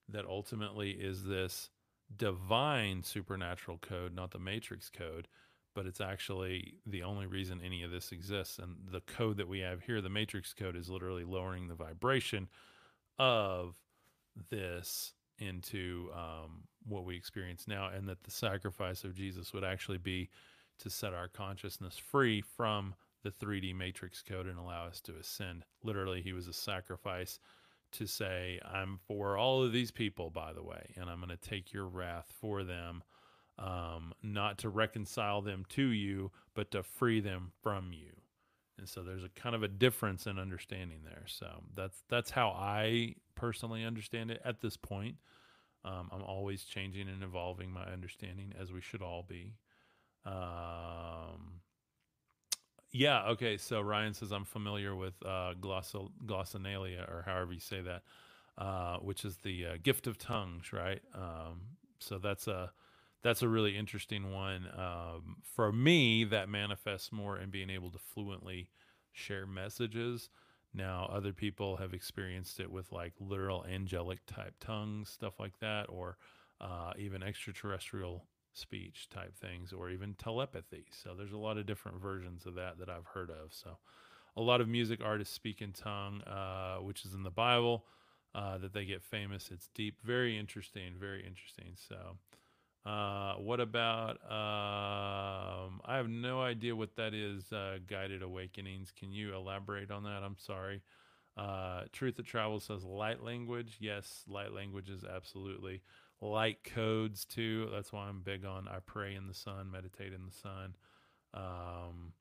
[0.08, 1.70] that ultimately is this
[2.16, 5.28] divine supernatural code, not the matrix code,
[5.74, 8.58] but it's actually the only reason any of this exists.
[8.58, 12.48] And the code that we have here, the matrix code, is literally lowering the vibration
[13.18, 13.76] of
[14.50, 19.98] this into um, what we experience now, and that the sacrifice of Jesus would actually
[19.98, 20.28] be
[20.78, 25.64] to set our consciousness free from the 3D matrix code and allow us to ascend.
[25.82, 27.40] Literally, he was a sacrifice
[27.92, 31.36] to say, I'm for all of these people, by the way, and I'm going to
[31.36, 33.02] take your wrath for them,
[33.58, 38.12] um, not to reconcile them to you, but to free them from you.
[38.78, 41.24] And so there's a kind of a difference in understanding there.
[41.26, 45.16] So that's that's how I personally understand it at this point.
[45.84, 49.54] Um, I'm always changing and evolving my understanding, as we should all be.
[50.24, 51.60] Um,
[52.92, 53.24] yeah.
[53.30, 53.56] Okay.
[53.56, 58.02] So Ryan says I'm familiar with uh, glossolalia, or however you say that,
[58.56, 61.00] uh, which is the uh, gift of tongues, right?
[61.14, 61.60] Um,
[61.98, 62.72] so that's a
[63.22, 64.68] that's a really interesting one.
[64.76, 68.70] Um, for me, that manifests more in being able to fluently
[69.12, 70.30] share messages.
[70.72, 75.86] Now, other people have experienced it with like literal angelic type tongues, stuff like that,
[75.88, 76.16] or
[76.60, 80.86] uh, even extraterrestrial speech type things or even telepathy.
[80.90, 83.52] So there's a lot of different versions of that that I've heard of.
[83.52, 83.78] So
[84.36, 87.84] a lot of music artists speak in tongue, uh, which is in the Bible,
[88.34, 89.50] uh, that they get famous.
[89.52, 91.74] It's deep, very interesting, very interesting.
[91.88, 92.16] So,
[92.88, 94.16] uh, what about?
[94.30, 97.52] Um, I have no idea what that is.
[97.52, 98.92] Uh, guided awakenings.
[98.96, 100.22] Can you elaborate on that?
[100.22, 100.82] I'm sorry.
[101.36, 103.76] Uh, Truth that travels says light language.
[103.80, 105.82] Yes, light languages, absolutely
[106.20, 107.68] light codes too.
[107.72, 110.74] That's why I'm big on I pray in the sun, meditate in the sun.
[111.34, 112.12] Um,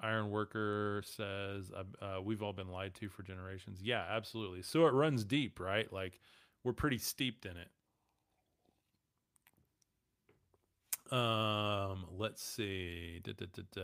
[0.00, 1.70] Iron Worker says
[2.02, 3.80] uh, we've all been lied to for generations.
[3.82, 4.62] Yeah, absolutely.
[4.62, 5.90] So it runs deep, right?
[5.92, 6.20] Like
[6.62, 7.68] we're pretty steeped in it.
[11.12, 13.20] Um, let's see.
[13.22, 13.82] Da, da, da,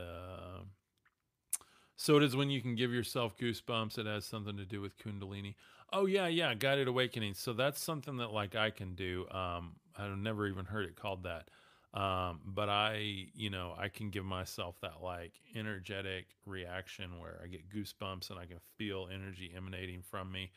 [2.01, 3.99] So it is when you can give yourself goosebumps.
[3.99, 5.55] It has something to do with Kundalini.
[5.93, 7.35] Oh yeah, yeah, guided awakening.
[7.35, 9.27] So that's something that like I can do.
[9.31, 11.51] Um, I've never even heard it called that.
[11.93, 17.49] Um, but I, you know, I can give myself that like energetic reaction where I
[17.49, 20.53] get goosebumps and I can feel energy emanating from me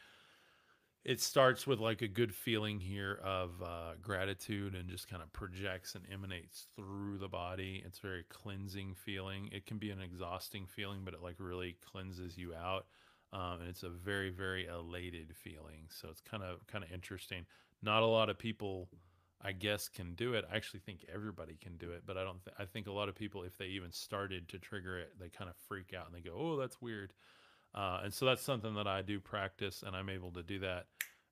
[1.05, 5.31] it starts with like a good feeling here of uh, gratitude and just kind of
[5.33, 7.83] projects and emanates through the body.
[7.85, 9.49] It's very cleansing feeling.
[9.51, 12.85] It can be an exhausting feeling, but it like really cleanses you out.
[13.33, 15.87] Um, and it's a very very elated feeling.
[15.89, 17.45] So it's kind of kind of interesting.
[17.81, 18.87] Not a lot of people,
[19.41, 20.45] I guess, can do it.
[20.49, 22.41] I actually think everybody can do it, but I don't.
[22.45, 25.27] Th- I think a lot of people, if they even started to trigger it, they
[25.29, 27.11] kind of freak out and they go, "Oh, that's weird."
[27.75, 30.85] Uh, and so that's something that I do practice, and I'm able to do that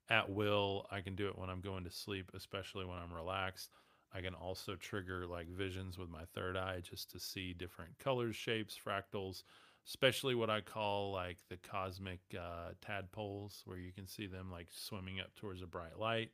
[0.09, 0.87] at will.
[0.91, 3.69] I can do it when I'm going to sleep, especially when I'm relaxed.
[4.13, 8.35] I can also trigger like visions with my third eye just to see different colors,
[8.35, 9.43] shapes, fractals,
[9.87, 14.67] especially what I call like the cosmic uh, tadpoles, where you can see them like
[14.69, 16.31] swimming up towards a bright light.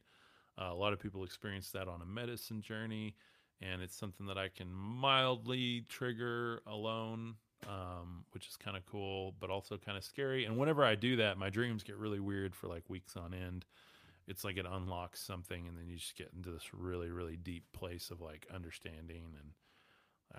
[0.59, 3.15] Uh, a lot of people experience that on a medicine journey,
[3.61, 7.35] and it's something that I can mildly trigger alone
[7.65, 10.45] um, which is kind of cool, but also kind of scary.
[10.45, 13.65] And whenever I do that, my dreams get really weird for like weeks on end.
[14.27, 17.63] It's like it unlocks something, and then you just get into this really, really deep
[17.71, 19.23] place of like understanding.
[19.39, 19.51] And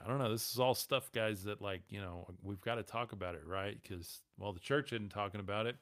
[0.05, 2.83] I don't know, this is all stuff, guys, that like, you know, we've got to
[2.83, 3.79] talk about it, right?
[3.83, 5.77] Because, well, the church isn't talking about it,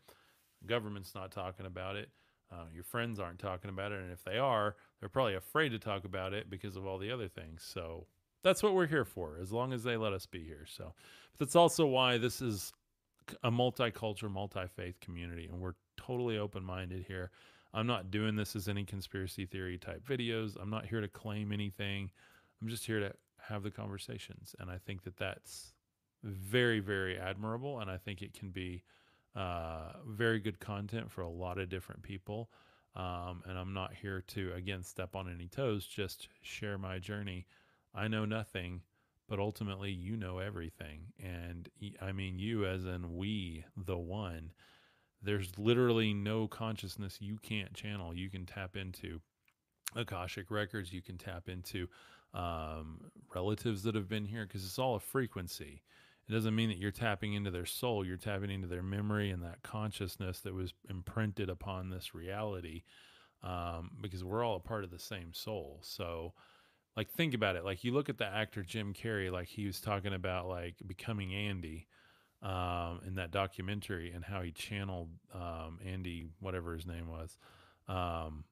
[0.67, 2.09] government's not talking about it.
[2.53, 5.81] Uh, your friends aren't talking about it, and if they are, they're probably afraid to
[5.81, 7.69] talk about it because of all the other things.
[7.69, 8.07] So
[8.47, 10.65] that's what we're here for, as long as they let us be here.
[10.69, 10.95] So,
[11.33, 12.73] but that's also why this is
[13.43, 17.33] a multicultural, multi faith community, and we're totally open minded here.
[17.75, 20.57] I'm not doing this as any conspiracy theory type videos.
[20.61, 22.09] I'm not here to claim anything.
[22.63, 25.73] I'm just here to have the conversations, and I think that that's
[26.23, 28.85] very, very admirable, and I think it can be
[29.35, 32.49] uh, very good content for a lot of different people.
[32.95, 37.45] Um, and I'm not here to again step on any toes, just share my journey
[37.97, 38.83] I know nothing,
[39.29, 41.13] but ultimately you know everything.
[41.23, 41.69] And
[42.01, 44.53] I mean, you as in we, the one.
[45.23, 48.15] There's literally no consciousness you can't channel.
[48.15, 49.21] You can tap into
[49.97, 51.89] Akashic records, you can tap into
[52.35, 53.01] um,
[53.35, 55.83] relatives that have been here because it's all a frequency.
[56.29, 59.43] It doesn't mean that you're tapping into their soul, you're tapping into their memory and
[59.43, 62.83] that consciousness that was imprinted upon this reality
[63.43, 65.79] um, because we're all a part of the same soul.
[65.83, 66.35] So,
[66.97, 67.65] like think about it.
[67.65, 71.35] Like you look at the actor jim carrey like he was talking about like becoming
[71.35, 71.87] andy
[72.43, 77.37] um, in that documentary and how he channeled um, andy whatever his name was
[77.89, 78.45] um,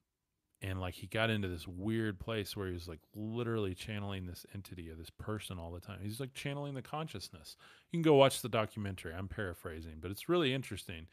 [0.64, 4.46] and like he got into this weird place where he was like literally channeling this
[4.54, 5.98] entity of this person all the time.
[6.02, 7.56] He's like channeling the consciousness.
[7.90, 9.12] You can go watch the documentary.
[9.12, 11.06] I'm paraphrasing but it's really interesting.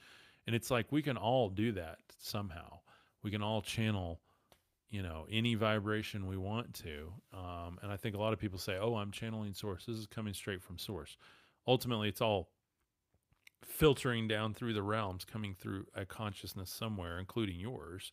[0.48, 2.80] And it's like we can all do that somehow.
[3.24, 4.22] We can all channel
[4.92, 8.60] you know any vibration we want to um, and i think a lot of people
[8.60, 9.86] say oh i'm channeling source.
[9.86, 11.18] This is coming straight from source.
[11.68, 12.50] Ultimately it's all
[13.66, 18.12] filtering down through the realms coming through a consciousness somewhere including yours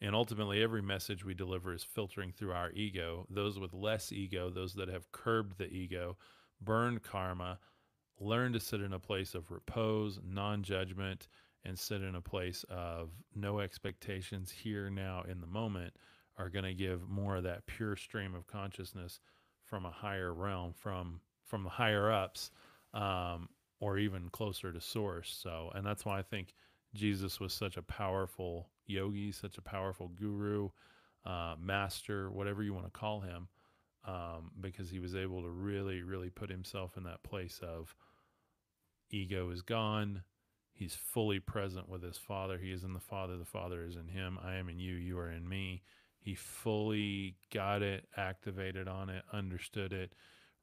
[0.00, 3.26] and ultimately every message we deliver is filtering through our ego.
[3.30, 6.16] Those with less ego those that have curbed the ego
[6.60, 7.58] burned karma
[8.20, 11.26] learn to sit in a place of repose non-judgment
[11.64, 15.94] and sit in a place of no expectations here now in the moment
[16.36, 19.20] are going to give more of that pure stream of consciousness
[19.64, 22.50] from a higher realm from from the higher ups
[22.92, 23.48] um,
[23.80, 25.36] or even closer to source.
[25.42, 26.54] So and that's why i think
[26.94, 30.68] jesus was such a powerful yogi such a powerful guru
[31.26, 33.48] uh, master whatever you want to call him
[34.06, 37.94] um, because he was able to really really put himself in that place of
[39.10, 40.22] ego is gone
[40.74, 42.58] He's fully present with his Father.
[42.58, 43.36] He is in the Father.
[43.36, 44.38] The Father is in him.
[44.44, 44.94] I am in you.
[44.94, 45.82] You are in me.
[46.18, 50.14] He fully got it, activated on it, understood it,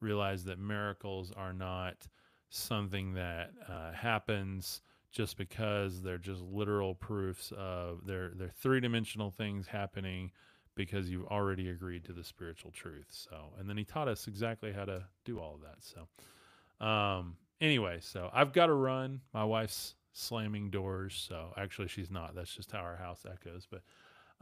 [0.02, 2.08] realized that miracles are not
[2.50, 4.82] something that uh, happens
[5.12, 10.32] just because they're just literal proofs of they're they're three dimensional things happening
[10.76, 13.08] because you've already agreed to the spiritual truth.
[13.10, 15.78] So, and then he taught us exactly how to do all of that.
[15.80, 19.22] So, um, anyway, so I've got to run.
[19.34, 21.26] My wife's slamming doors.
[21.28, 22.36] So actually, she's not.
[22.36, 23.68] That's just how our house echoes.
[23.70, 23.82] But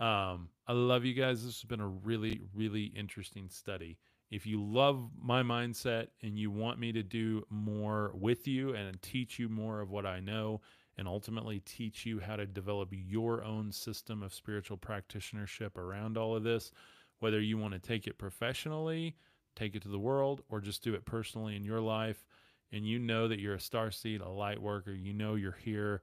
[0.03, 1.43] um, I love you guys.
[1.43, 3.97] This has been a really, really interesting study.
[4.31, 9.01] If you love my mindset and you want me to do more with you and
[9.01, 10.61] teach you more of what I know
[10.97, 16.35] and ultimately teach you how to develop your own system of spiritual practitionership around all
[16.35, 16.71] of this,
[17.19, 19.15] whether you want to take it professionally,
[19.55, 22.25] take it to the world, or just do it personally in your life,
[22.71, 26.01] and you know that you're a star seed, a light worker, you know you're here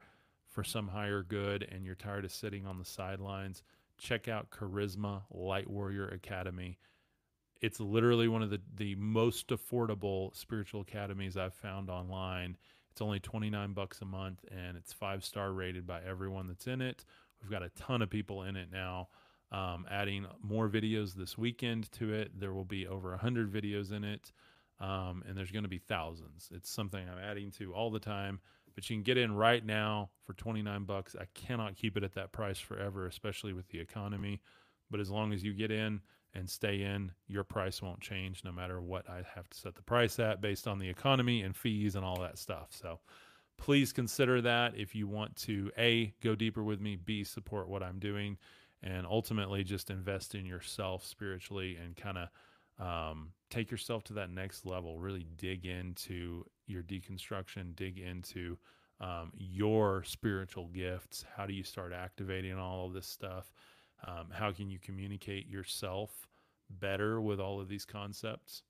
[0.48, 3.62] for some higher good and you're tired of sitting on the sidelines,
[3.98, 6.78] check out Khárisma Lightwarrior Academy.
[7.60, 12.56] It's literally one of the, the most affordable spiritual academies I've found online.
[12.90, 16.80] It's only 29 bucks a month and it's five star rated by everyone that's in
[16.80, 17.04] it.
[17.42, 19.08] We've got a ton of people in it now.
[19.52, 22.32] Um, adding more videos this weekend to it.
[22.38, 24.32] There will be over 100 videos in it
[24.80, 26.48] um, and there's going to be thousands.
[26.52, 28.40] It's something I'm adding to all the time,
[28.74, 31.16] but you can get in right now for 29 bucks.
[31.18, 34.40] I cannot keep it at that price forever, especially with the economy.
[34.90, 36.00] But as long as you get in
[36.34, 39.82] and stay in, your price won't change no matter what I have to set the
[39.82, 42.68] price at based on the economy and fees and all that stuff.
[42.70, 43.00] So
[43.56, 47.82] please consider that if you want to A, go deeper with me, B, support what
[47.82, 48.36] I'm doing,
[48.82, 52.28] and ultimately just invest in yourself spiritually and kind of
[52.78, 54.98] um, take yourself to that next level.
[54.98, 58.58] Really dig into your deconstruction, dig into
[59.00, 61.24] um, your spiritual gifts.
[61.36, 63.52] How do you start activating all of this stuff?
[64.06, 66.28] Um, how can you communicate yourself
[66.68, 68.62] better with all of these concepts?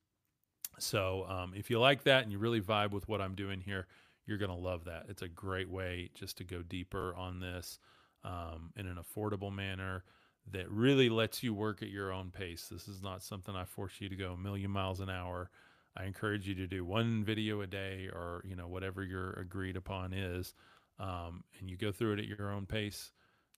[0.79, 3.87] So, um, if you like that and you really vibe with what I'm doing here,
[4.27, 5.07] you're going to love that.
[5.09, 7.79] It's a great way just to go deeper on this
[8.25, 10.05] um, in an affordable manner
[10.53, 12.69] that really lets you work at your own pace.
[12.71, 15.51] This is not something I force you to go a million miles an hour.
[15.97, 19.77] I encourage you to do one video a day or, you know, whatever your agreed
[19.77, 20.55] upon is.
[20.99, 23.13] Um, and you go through it at your own pace.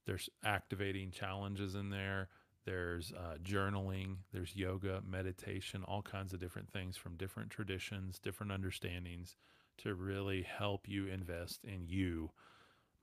[0.07, 2.29] There's activating challenges in there.
[2.65, 8.53] There's uh, journaling, there's yoga, meditation, all kinds of different things from different traditions, different
[8.53, 9.37] understandings
[9.79, 12.31] to really help you invest in you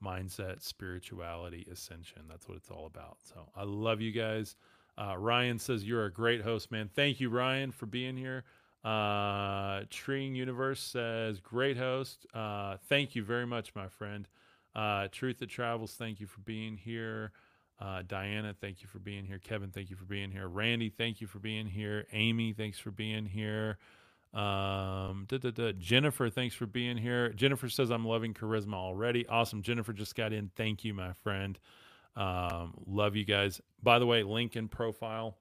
[0.05, 2.23] mindset, spirituality, ascension.
[2.29, 3.17] That's what it's all about.
[3.23, 4.55] So I love you guys.
[4.97, 6.89] Uh, Ryan says you're a great host, man.
[6.93, 8.43] Thank you, Ryan, for being here.
[8.83, 12.27] Uh, Treeing Universe says great host.
[12.33, 14.27] Uh, thank you very much, my friend.
[14.75, 17.31] Uh, Truth that Travels, thank you for being here.
[17.79, 19.39] Uh, Diana, thank you for being here.
[19.39, 20.47] Kevin, thank you for being here.
[20.47, 22.05] Randy, thank you for being here.
[22.13, 23.77] Amy, thanks for being here.
[24.35, 25.27] Um.
[25.79, 27.29] Jennifer, thanks for being here.
[27.29, 29.25] Jennifer says, I'm loving Khárisma already.
[29.27, 29.61] Awesome.
[29.61, 30.51] Jennifer just got in.
[30.55, 31.57] Thank you, my friend.
[32.17, 33.61] Um, love you guys.
[33.81, 35.37] By the way, link in profile.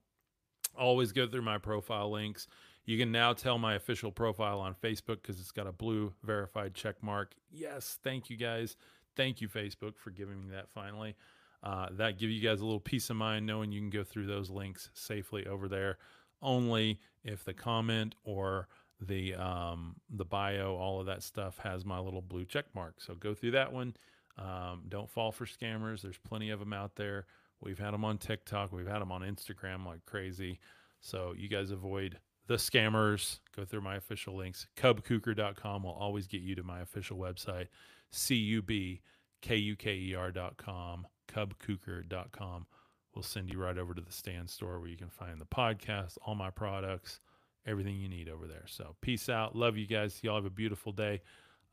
[0.78, 2.46] Always go through my profile links.
[2.84, 6.74] You can now tell my official profile on Facebook because it's got a blue verified
[6.74, 7.34] check mark.
[7.50, 8.76] Yes, thank you guys.
[9.16, 11.16] Thank you, Facebook, for giving me that finally.
[11.62, 14.26] Uh, that give you guys a little peace of mind knowing you can go through
[14.26, 15.98] those links safely over there
[16.44, 18.68] only if the comment or
[19.04, 23.00] the um, the bio, all of that stuff has my little blue check mark.
[23.00, 23.96] So go through that one.
[24.38, 26.02] Um, don't fall for scammers.
[26.02, 27.26] There's plenty of them out there.
[27.60, 28.72] We've had them on TikTok.
[28.72, 30.58] We've had them on Instagram like crazy.
[31.00, 33.38] So you guys avoid the scammers.
[33.56, 34.66] Go through my official links.
[34.76, 37.68] Cubkuker.com will always get you to my official website.
[38.10, 39.00] C U B
[39.40, 41.06] K U K E R.com.
[41.28, 42.66] Cubkuker.com
[43.14, 46.18] will send you right over to the Stan Store where you can find the podcast,
[46.24, 47.20] all my products
[47.66, 48.64] everything you need over there.
[48.66, 49.56] So peace out.
[49.56, 50.18] Love you guys.
[50.22, 51.22] Y'all have a beautiful day.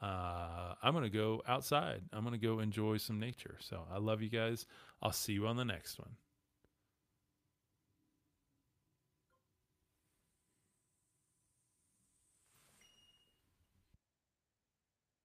[0.02, 2.02] Uh, I'm going to go outside.
[2.12, 3.58] I'm going to go enjoy some nature.
[3.60, 4.66] So I love you guys.
[5.02, 6.10] I'll see you on the next one.